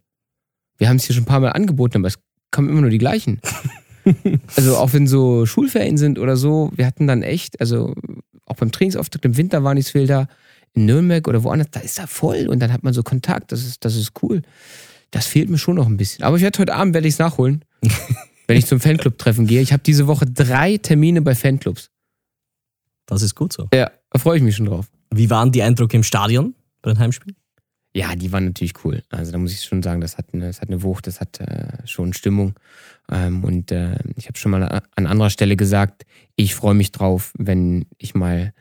[0.77, 2.19] Wir haben es hier schon ein paar Mal angeboten, aber es
[2.51, 3.41] kommen immer nur die gleichen.
[4.55, 7.93] also auch wenn so Schulferien sind oder so, wir hatten dann echt, also
[8.47, 10.27] auch beim Trainingsauftakt im Winter war nicht viel da,
[10.73, 13.63] in Nürnberg oder woanders, da ist da voll und dann hat man so Kontakt, das
[13.63, 14.41] ist, das ist cool.
[15.11, 16.23] Das fehlt mir schon noch ein bisschen.
[16.23, 17.63] Aber ich werde heute Abend werde ich es nachholen,
[18.47, 19.61] wenn ich zum Fanclub-Treffen gehe.
[19.61, 21.89] Ich habe diese Woche drei Termine bei Fanclubs.
[23.05, 23.69] Das ist gut so.
[23.73, 24.87] Ja, da freue ich mich schon drauf.
[25.11, 27.37] Wie waren die Eindrücke im Stadion bei den Heimspielen?
[27.93, 29.01] Ja, die waren natürlich cool.
[29.09, 31.39] Also da muss ich schon sagen, das hat eine, das hat eine Wucht, das hat
[31.39, 32.53] äh, schon Stimmung.
[33.11, 36.05] Ähm, und äh, ich habe schon mal an anderer Stelle gesagt,
[36.35, 38.53] ich freue mich drauf, wenn ich mal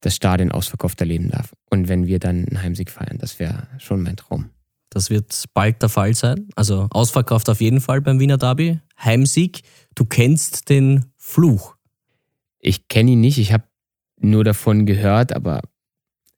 [0.00, 1.54] das Stadion ausverkauft erleben darf.
[1.70, 4.50] Und wenn wir dann einen Heimsieg feiern, das wäre schon mein Traum.
[4.90, 6.48] Das wird bald der Fall sein.
[6.54, 8.80] Also ausverkauft auf jeden Fall beim Wiener Derby.
[9.02, 9.62] Heimsieg.
[9.94, 11.74] Du kennst den Fluch.
[12.60, 13.38] Ich kenne ihn nicht.
[13.38, 13.64] Ich habe
[14.20, 15.62] nur davon gehört, aber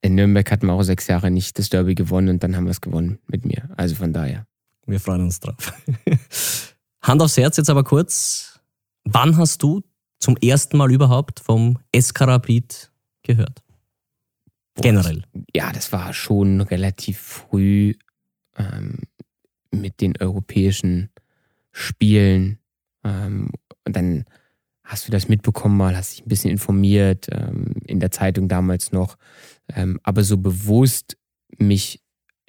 [0.00, 2.70] in Nürnberg hatten wir auch sechs Jahre nicht das Derby gewonnen und dann haben wir
[2.70, 3.68] es gewonnen mit mir.
[3.76, 4.46] Also von daher.
[4.86, 5.74] Wir freuen uns drauf.
[7.06, 8.58] Hand aufs Herz jetzt aber kurz.
[9.04, 9.82] Wann hast du
[10.18, 12.90] zum ersten Mal überhaupt vom Eskarabit
[13.22, 13.62] gehört?
[14.74, 15.22] Generell.
[15.54, 17.94] Ja, das war schon relativ früh
[18.56, 18.98] ähm,
[19.70, 21.10] mit den europäischen
[21.70, 22.58] Spielen.
[23.04, 23.50] Ähm,
[23.84, 24.24] und dann
[24.82, 28.90] hast du das mitbekommen mal, hast dich ein bisschen informiert, ähm, in der Zeitung damals
[28.90, 29.16] noch.
[29.68, 31.16] Ähm, aber so bewusst
[31.56, 32.02] mich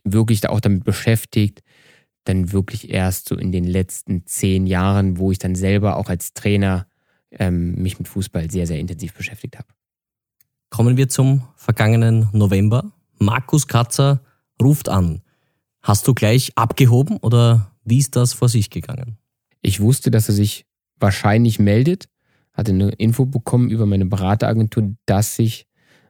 [0.04, 1.62] wirklich auch damit beschäftigt,
[2.28, 6.34] dann wirklich erst so in den letzten zehn Jahren, wo ich dann selber auch als
[6.34, 6.88] Trainer
[7.32, 9.68] ähm, mich mit Fußball sehr, sehr intensiv beschäftigt habe.
[10.70, 12.92] Kommen wir zum vergangenen November.
[13.20, 14.22] Markus Katzer
[14.62, 15.22] ruft an.
[15.82, 19.18] Hast du gleich abgehoben oder wie ist das vor sich gegangen?
[19.62, 20.66] Ich wusste, dass er sich
[21.00, 22.10] wahrscheinlich meldet,
[22.54, 25.68] hatte eine Info bekommen über meine Berateragentur, dass sich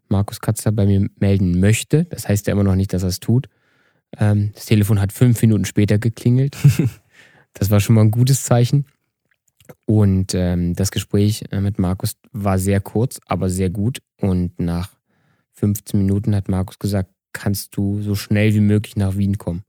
[0.10, 2.06] Markus Katzer bei mir melden möchte.
[2.06, 3.50] Das heißt ja immer noch nicht, dass er es tut.
[4.18, 6.58] Ähm, das Telefon hat fünf Minuten später geklingelt.
[7.54, 8.86] das war schon mal ein gutes Zeichen.
[9.86, 14.02] Und ähm, das Gespräch äh, mit Markus war sehr kurz, aber sehr gut.
[14.22, 14.92] Und nach
[15.54, 19.64] 15 Minuten hat Markus gesagt, kannst du so schnell wie möglich nach Wien kommen.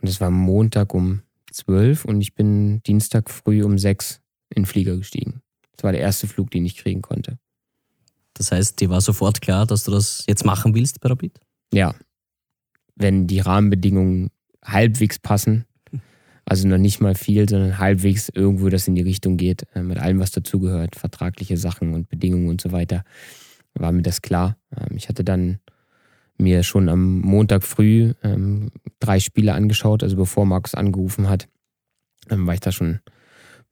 [0.00, 1.22] Und es war Montag um
[1.52, 4.20] 12 und ich bin Dienstag früh um 6
[4.50, 5.42] in den Flieger gestiegen.
[5.76, 7.38] Das war der erste Flug, den ich kriegen konnte.
[8.34, 11.40] Das heißt, dir war sofort klar, dass du das jetzt machen willst Rapid?
[11.72, 11.94] Ja.
[13.00, 14.28] Wenn die Rahmenbedingungen
[14.62, 15.64] halbwegs passen,
[16.44, 19.98] also noch nicht mal viel, sondern halbwegs irgendwo das in die Richtung geht, äh, mit
[19.98, 23.04] allem, was dazugehört, vertragliche Sachen und Bedingungen und so weiter,
[23.74, 24.58] war mir das klar.
[24.76, 25.60] Ähm, ich hatte dann
[26.36, 31.48] mir schon am Montag früh ähm, drei Spiele angeschaut, also bevor Markus angerufen hat,
[32.28, 33.00] ähm, war ich da schon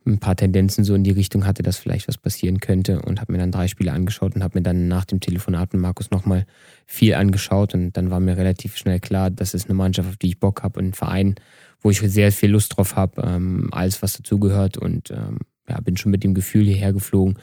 [0.08, 3.32] ein paar Tendenzen so in die Richtung hatte, dass vielleicht was passieren könnte und habe
[3.32, 6.46] mir dann drei Spiele angeschaut und habe mir dann nach dem Telefonat mit Markus nochmal
[6.86, 10.28] viel angeschaut und dann war mir relativ schnell klar, das ist eine Mannschaft, auf die
[10.28, 11.34] ich Bock habe und ein Verein,
[11.80, 15.38] wo ich sehr viel Lust drauf habe, ähm, alles was dazugehört und ähm,
[15.68, 17.38] ja, bin schon mit dem Gefühl hierher geflogen.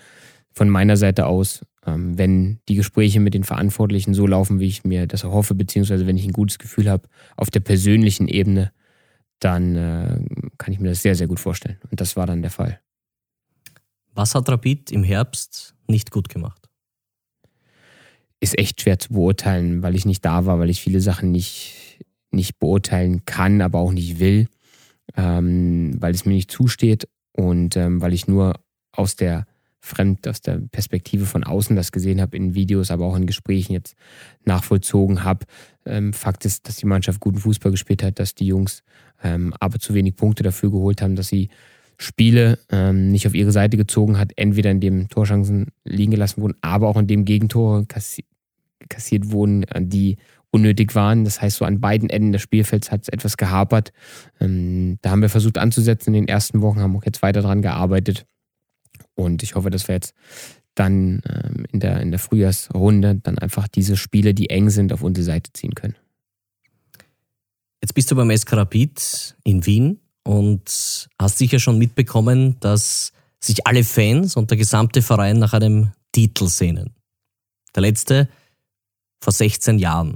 [0.51, 4.83] Von meiner Seite aus, ähm, wenn die Gespräche mit den Verantwortlichen so laufen, wie ich
[4.83, 8.71] mir das erhoffe, beziehungsweise wenn ich ein gutes Gefühl habe auf der persönlichen Ebene,
[9.39, 10.19] dann äh,
[10.57, 11.77] kann ich mir das sehr, sehr gut vorstellen.
[11.89, 12.79] Und das war dann der Fall.
[14.13, 16.69] Was hat Rapid im Herbst nicht gut gemacht?
[18.39, 21.99] Ist echt schwer zu beurteilen, weil ich nicht da war, weil ich viele Sachen nicht,
[22.31, 24.47] nicht beurteilen kann, aber auch nicht will,
[25.15, 28.59] ähm, weil es mir nicht zusteht und ähm, weil ich nur
[28.91, 29.45] aus der
[29.85, 33.73] fremd aus der Perspektive von außen das gesehen habe, in Videos, aber auch in Gesprächen
[33.73, 33.95] jetzt
[34.43, 35.45] nachvollzogen habe.
[35.85, 38.83] Ähm, Fakt ist, dass die Mannschaft guten Fußball gespielt hat, dass die Jungs
[39.23, 41.49] ähm, aber zu wenig Punkte dafür geholt haben, dass sie
[41.97, 46.57] Spiele ähm, nicht auf ihre Seite gezogen hat, entweder in dem Torschancen liegen gelassen wurden,
[46.61, 48.25] aber auch in dem Gegentore kassi
[48.89, 50.17] kassiert wurden, äh, die
[50.51, 51.25] unnötig waren.
[51.25, 53.91] Das heißt, so an beiden Enden des Spielfelds hat es etwas gehapert.
[54.39, 57.61] Ähm, da haben wir versucht anzusetzen in den ersten Wochen, haben auch jetzt weiter dran
[57.61, 58.25] gearbeitet.
[59.15, 60.13] Und ich hoffe, dass wir jetzt
[60.75, 65.01] dann ähm, in, der, in der Frühjahrsrunde dann einfach diese Spiele, die eng sind, auf
[65.01, 65.95] unsere Seite ziehen können.
[67.81, 73.65] Jetzt bist du beim SK Rapid in Wien und hast sicher schon mitbekommen, dass sich
[73.67, 76.95] alle Fans und der gesamte Verein nach einem Titel sehnen.
[77.75, 78.27] Der letzte
[79.21, 80.15] vor 16 Jahren.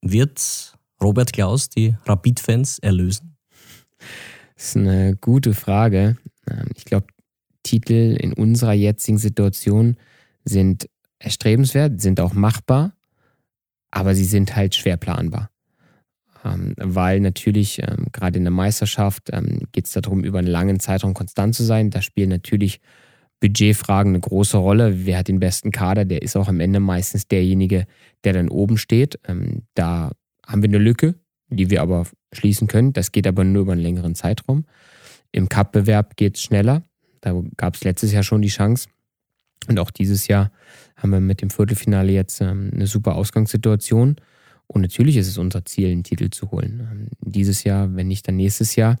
[0.00, 3.36] Wird Robert Klaus die Rapid-Fans erlösen?
[4.56, 6.16] Das ist eine gute Frage.
[6.48, 7.06] Ähm, ich glaube,
[7.62, 9.96] Titel in unserer jetzigen Situation
[10.44, 10.88] sind
[11.18, 12.94] erstrebenswert, sind auch machbar,
[13.90, 15.50] aber sie sind halt schwer planbar.
[16.44, 20.80] Ähm, weil natürlich ähm, gerade in der Meisterschaft ähm, geht es darum, über einen langen
[20.80, 21.90] Zeitraum konstant zu sein.
[21.90, 22.80] Da spielen natürlich
[23.40, 25.06] Budgetfragen eine große Rolle.
[25.06, 26.04] Wer hat den besten Kader?
[26.04, 27.86] Der ist auch am Ende meistens derjenige,
[28.24, 29.20] der dann oben steht.
[29.28, 30.10] Ähm, da
[30.46, 31.14] haben wir eine Lücke,
[31.48, 32.92] die wir aber schließen können.
[32.92, 34.64] Das geht aber nur über einen längeren Zeitraum.
[35.32, 36.82] Im Cup-Bewerb geht es schneller.
[37.22, 38.88] Da gab es letztes Jahr schon die Chance.
[39.68, 40.50] Und auch dieses Jahr
[40.96, 44.16] haben wir mit dem Viertelfinale jetzt ähm, eine super Ausgangssituation.
[44.66, 46.88] Und natürlich ist es unser Ziel, einen Titel zu holen.
[46.90, 48.98] Ähm, dieses Jahr, wenn nicht, dann nächstes Jahr.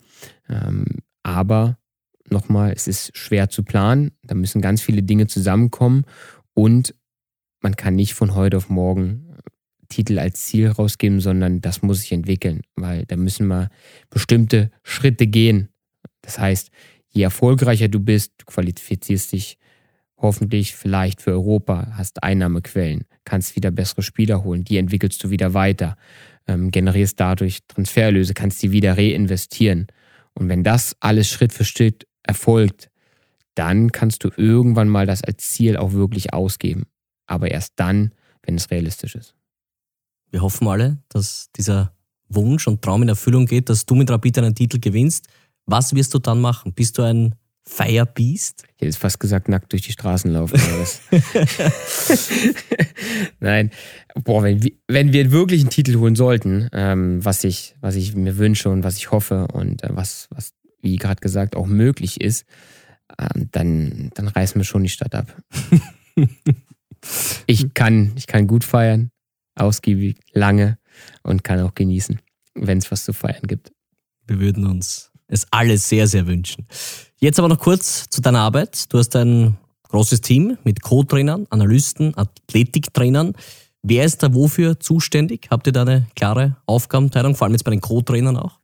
[0.48, 0.84] Ähm,
[1.22, 1.78] aber
[2.30, 4.12] nochmal, es ist schwer zu planen.
[4.22, 6.04] Da müssen ganz viele Dinge zusammenkommen.
[6.54, 6.94] Und
[7.60, 9.40] man kann nicht von heute auf morgen äh,
[9.88, 13.68] Titel als Ziel rausgeben, sondern das muss sich entwickeln, weil da müssen wir
[14.10, 15.68] bestimmte Schritte gehen.
[16.22, 16.70] Das heißt,
[17.12, 19.58] je erfolgreicher du bist, du qualifizierst dich
[20.16, 25.52] hoffentlich vielleicht für Europa, hast Einnahmequellen, kannst wieder bessere Spieler holen, die entwickelst du wieder
[25.52, 25.96] weiter,
[26.46, 29.88] ähm, generierst dadurch Transferlöse, kannst die wieder reinvestieren.
[30.34, 32.88] Und wenn das alles Schritt für Schritt erfolgt,
[33.54, 36.84] dann kannst du irgendwann mal das als Ziel auch wirklich ausgeben.
[37.26, 39.34] Aber erst dann, wenn es realistisch ist.
[40.30, 41.92] Wir hoffen alle, dass dieser
[42.28, 45.28] Wunsch und Traum in Erfüllung geht, dass du mit Rapid einen Titel gewinnst.
[45.66, 46.72] Was wirst du dann machen?
[46.72, 47.34] Bist du ein
[47.64, 48.64] Firebeast?
[48.64, 50.60] Ich hätte jetzt fast gesagt, nackt durch die Straßen laufen.
[53.40, 53.70] Nein.
[54.24, 58.36] Boah, wenn, wenn wir wirklich einen Titel holen sollten, ähm, was, ich, was ich mir
[58.36, 62.46] wünsche und was ich hoffe und äh, was, was, wie gerade gesagt, auch möglich ist,
[63.18, 65.36] ähm, dann, dann reißen wir schon die Stadt ab.
[67.46, 69.10] ich, kann, ich kann gut feiern,
[69.54, 70.78] ausgiebig, lange
[71.22, 72.20] und kann auch genießen,
[72.54, 73.72] wenn es was zu feiern gibt.
[74.26, 76.66] Wir würden uns es alle sehr, sehr wünschen.
[77.18, 78.92] Jetzt aber noch kurz zu deiner Arbeit.
[78.92, 79.56] Du hast ein
[79.88, 83.32] großes Team mit Co-Trainern, Analysten, Athletiktrainern.
[83.82, 85.48] Wer ist da wofür zuständig?
[85.50, 88.60] Habt ihr da eine klare Aufgabenteilung, vor allem jetzt bei den Co-Trainern auch?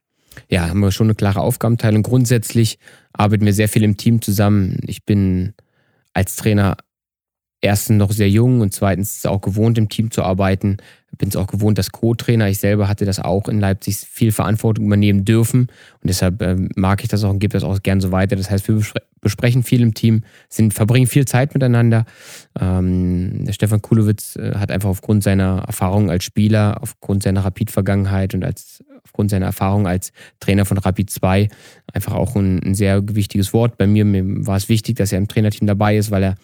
[0.49, 2.03] Ja, haben wir schon eine klare Aufgabenteilung.
[2.03, 2.79] Grundsätzlich
[3.13, 4.79] arbeiten wir sehr viel im Team zusammen.
[4.87, 5.55] Ich bin
[6.13, 6.77] als Trainer
[7.61, 10.77] erstens noch sehr jung und zweitens auch gewohnt, im Team zu arbeiten.
[11.17, 14.87] Bin es auch gewohnt, dass Co-Trainer, ich selber hatte das auch in Leipzig, viel Verantwortung
[14.87, 15.63] übernehmen dürfen.
[15.63, 18.37] Und deshalb äh, mag ich das auch und gebe das auch gern so weiter.
[18.37, 18.81] Das heißt, wir
[19.21, 22.05] besprechen viel im Team, sind, verbringen viel Zeit miteinander.
[22.61, 28.35] Ähm, der Stefan Kulowitz äh, hat einfach aufgrund seiner Erfahrung als Spieler, aufgrund seiner Rapid-Vergangenheit
[28.35, 31.49] und als, aufgrund seiner Erfahrung als Trainer von Rapid 2
[31.93, 33.79] einfach auch ein, ein sehr wichtiges Wort.
[33.79, 36.35] Bei mir, mir war es wichtig, dass er im Trainerteam dabei ist, weil er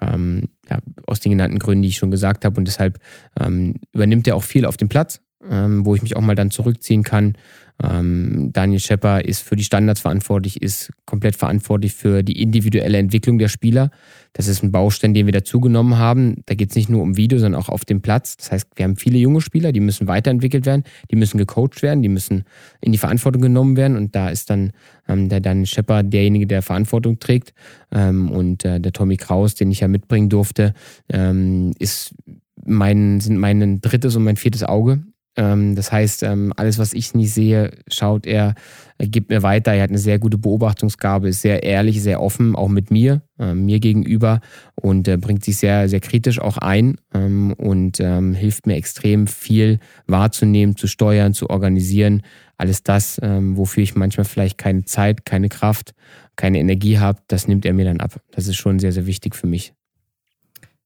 [0.00, 2.58] ähm, ja, aus den genannten Gründen, die ich schon gesagt habe.
[2.58, 2.98] Und deshalb
[3.38, 6.50] ähm, übernimmt er auch viel auf dem Platz, ähm, wo ich mich auch mal dann
[6.50, 7.34] zurückziehen kann.
[7.82, 13.38] Ähm, Daniel Schepper ist für die Standards verantwortlich, ist komplett verantwortlich für die individuelle Entwicklung
[13.38, 13.90] der Spieler.
[14.32, 16.42] Das ist ein Baustein, den wir dazugenommen haben.
[16.46, 18.36] Da geht es nicht nur um Video, sondern auch auf dem Platz.
[18.36, 22.02] Das heißt, wir haben viele junge Spieler, die müssen weiterentwickelt werden, die müssen gecoacht werden,
[22.02, 22.44] die müssen
[22.80, 23.96] in die Verantwortung genommen werden.
[23.96, 24.72] Und da ist dann
[25.08, 27.54] ähm, der Daniel Schepper derjenige, der Verantwortung trägt.
[27.90, 30.74] Ähm, und äh, der Tommy Kraus, den ich ja mitbringen durfte,
[31.08, 32.14] ähm, ist
[32.62, 35.02] mein, sind mein drittes und mein viertes Auge
[35.36, 38.54] das heißt, ähm, alles, was ich nicht sehe, schaut er,
[38.98, 39.72] gibt mir weiter.
[39.72, 43.54] Er hat eine sehr gute Beobachtungsgabe, ist sehr ehrlich, sehr offen, auch mit mir, äh,
[43.54, 44.40] mir gegenüber
[44.74, 49.26] und äh, bringt sich sehr, sehr kritisch auch ein ähm, und ähm, hilft mir extrem
[49.26, 52.22] viel wahrzunehmen, zu steuern, zu organisieren.
[52.56, 55.92] Alles das, ähm, wofür ich manchmal vielleicht keine Zeit, keine Kraft,
[56.36, 58.20] keine Energie habe, das nimmt er mir dann ab.
[58.32, 59.72] Das ist schon sehr, sehr wichtig für mich.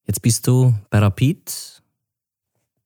[0.07, 1.74] Jetzt bist du bei Rapid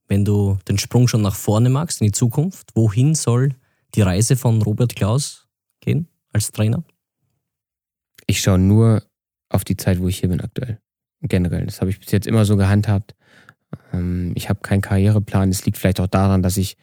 [0.09, 3.55] wenn du den Sprung schon nach vorne magst in die Zukunft, wohin soll
[3.95, 5.47] die Reise von Robert Klaus
[5.81, 6.83] gehen als Trainer?
[8.27, 9.03] Ich schaue nur
[9.49, 10.79] auf die Zeit, wo ich hier bin aktuell.
[11.23, 11.67] Generell.
[11.67, 13.15] Das habe ich bis jetzt immer so gehandhabt.
[13.93, 15.51] Ähm, ich habe keinen Karriereplan.
[15.51, 16.77] Es liegt vielleicht auch daran, dass ich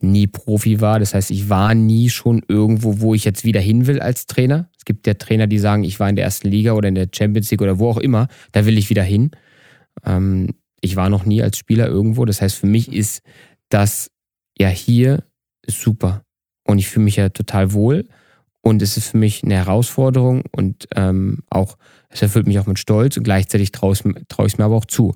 [0.00, 0.98] nie Profi war.
[0.98, 4.68] Das heißt, ich war nie schon irgendwo, wo ich jetzt wieder hin will als Trainer.
[4.76, 7.08] Es gibt ja Trainer, die sagen, ich war in der ersten Liga oder in der
[7.12, 9.30] Champions League oder wo auch immer, da will ich wieder hin.
[10.04, 10.48] Ähm,
[10.82, 12.26] ich war noch nie als Spieler irgendwo.
[12.26, 13.22] Das heißt, für mich ist
[13.70, 14.10] das
[14.58, 15.24] ja hier
[15.66, 16.24] super.
[16.64, 18.08] Und ich fühle mich ja total wohl.
[18.60, 21.76] Und es ist für mich eine Herausforderung und ähm, auch,
[22.10, 23.96] es erfüllt mich auch mit Stolz und gleichzeitig traue
[24.28, 25.14] trau ich es mir aber auch zu.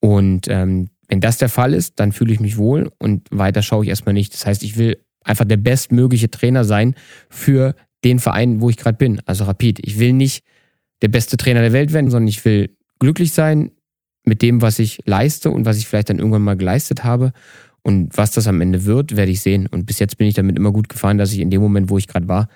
[0.00, 3.84] Und ähm, wenn das der Fall ist, dann fühle ich mich wohl und weiter schaue
[3.84, 4.34] ich erstmal nicht.
[4.34, 6.96] Das heißt, ich will einfach der bestmögliche Trainer sein
[7.30, 9.78] für den Verein, wo ich gerade bin, also Rapid.
[9.86, 10.44] Ich will nicht
[11.00, 13.70] der beste Trainer der Welt werden, sondern ich will glücklich sein
[14.24, 17.32] mit dem, was ich leiste und was ich vielleicht dann irgendwann mal geleistet habe.
[17.82, 19.66] Und was das am Ende wird, werde ich sehen.
[19.66, 21.98] Und bis jetzt bin ich damit immer gut gefahren, dass ich in dem Moment, wo
[21.98, 22.48] ich gerade war,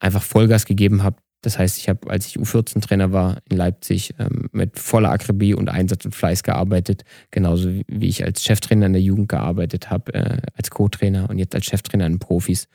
[0.00, 4.48] einfach Vollgas gegeben habe, das heißt, ich habe, als ich U14-Trainer war in Leipzig, ähm,
[4.52, 9.02] mit voller Akribie und Einsatz und Fleiß gearbeitet, genauso wie ich als Cheftrainer in der
[9.02, 12.68] Jugend gearbeitet habe, äh, als Co-Trainer und jetzt als Cheftrainer in Profis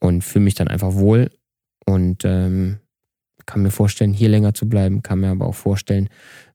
[0.00, 1.30] und fühle mich dann einfach wohl
[1.84, 2.78] und ähm,
[3.44, 6.08] kann mir vorstellen, hier länger zu bleiben, kann mir aber auch vorstellen,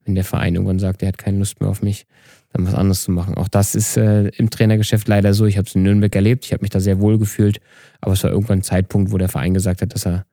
[0.05, 2.05] wenn der Verein irgendwann sagt, er hat keine Lust mehr auf mich,
[2.53, 3.35] dann was anderes zu machen.
[3.35, 5.45] Auch das ist äh, im Trainergeschäft leider so.
[5.45, 7.59] Ich habe es in Nürnberg erlebt, ich habe mich da sehr wohl gefühlt,
[8.01, 10.25] aber es war irgendwann ein Zeitpunkt, wo der Verein gesagt hat, dass er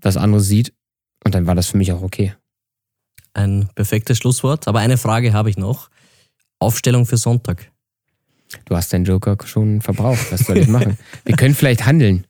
[0.00, 0.72] was anderes sieht.
[1.24, 2.34] Und dann war das für mich auch okay.
[3.34, 4.68] Ein perfektes Schlusswort.
[4.68, 5.90] Aber eine Frage habe ich noch.
[6.58, 7.70] Aufstellung für Sonntag.
[8.64, 10.32] Du hast deinen Joker schon verbraucht.
[10.32, 10.96] Was soll ich machen?
[11.24, 12.26] wir können vielleicht handeln.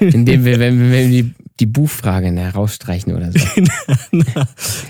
[0.00, 3.38] Indem wir, wenn, wir die, die Buchfrage ne, rausstreichen oder so.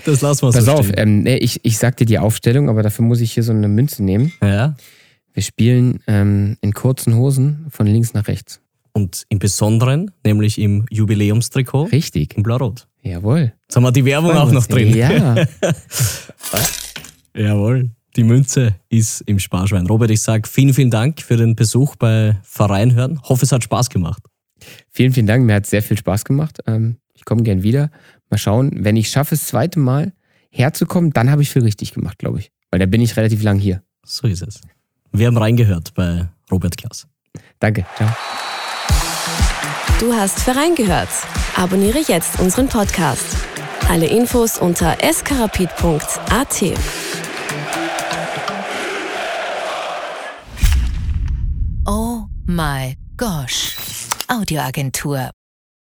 [0.05, 2.83] das lassen wir Pass so auf, ähm, nee, ich, ich sag dir die Aufstellung, aber
[2.83, 4.33] dafür muss ich hier so eine Münze nehmen.
[4.41, 4.75] Ja.
[5.33, 8.59] Wir spielen ähm, in kurzen Hosen von links nach rechts.
[8.91, 11.83] Und im Besonderen, nämlich im Jubiläumstrikot.
[11.83, 12.35] Richtig.
[12.35, 12.87] In Blau-Rot.
[13.03, 13.53] Jawohl.
[13.61, 14.95] Jetzt haben wir die Werbung auch noch drin.
[14.95, 15.35] Ja.
[17.35, 17.91] Jawohl.
[18.15, 19.85] Die Münze ist im Sparschwein.
[19.85, 23.21] Robert, ich sage vielen, vielen Dank für den Besuch bei Verein hören.
[23.21, 24.23] Hoffe, es hat Spaß gemacht.
[24.89, 25.45] Vielen, vielen Dank.
[25.45, 26.59] Mir hat sehr viel Spaß gemacht.
[26.67, 27.91] Ähm, ich komme gern wieder.
[28.29, 28.71] Mal schauen.
[28.73, 30.13] Wenn ich schaffe, das zweite Mal
[30.49, 32.51] herzukommen, dann habe ich viel richtig gemacht, glaube ich.
[32.71, 33.83] Weil da bin ich relativ lang hier.
[34.03, 34.61] So ist es.
[35.11, 37.07] Wir haben reingehört bei Robert Klaus.
[37.59, 37.85] Danke.
[37.95, 38.09] Ciao.
[39.99, 41.09] Du hast Verein gehört.
[41.55, 43.35] Abonniere jetzt unseren Podcast.
[43.89, 46.63] Alle Infos unter skarapit.at.
[51.85, 53.86] Oh my gosh.
[54.27, 55.31] Audioagentur.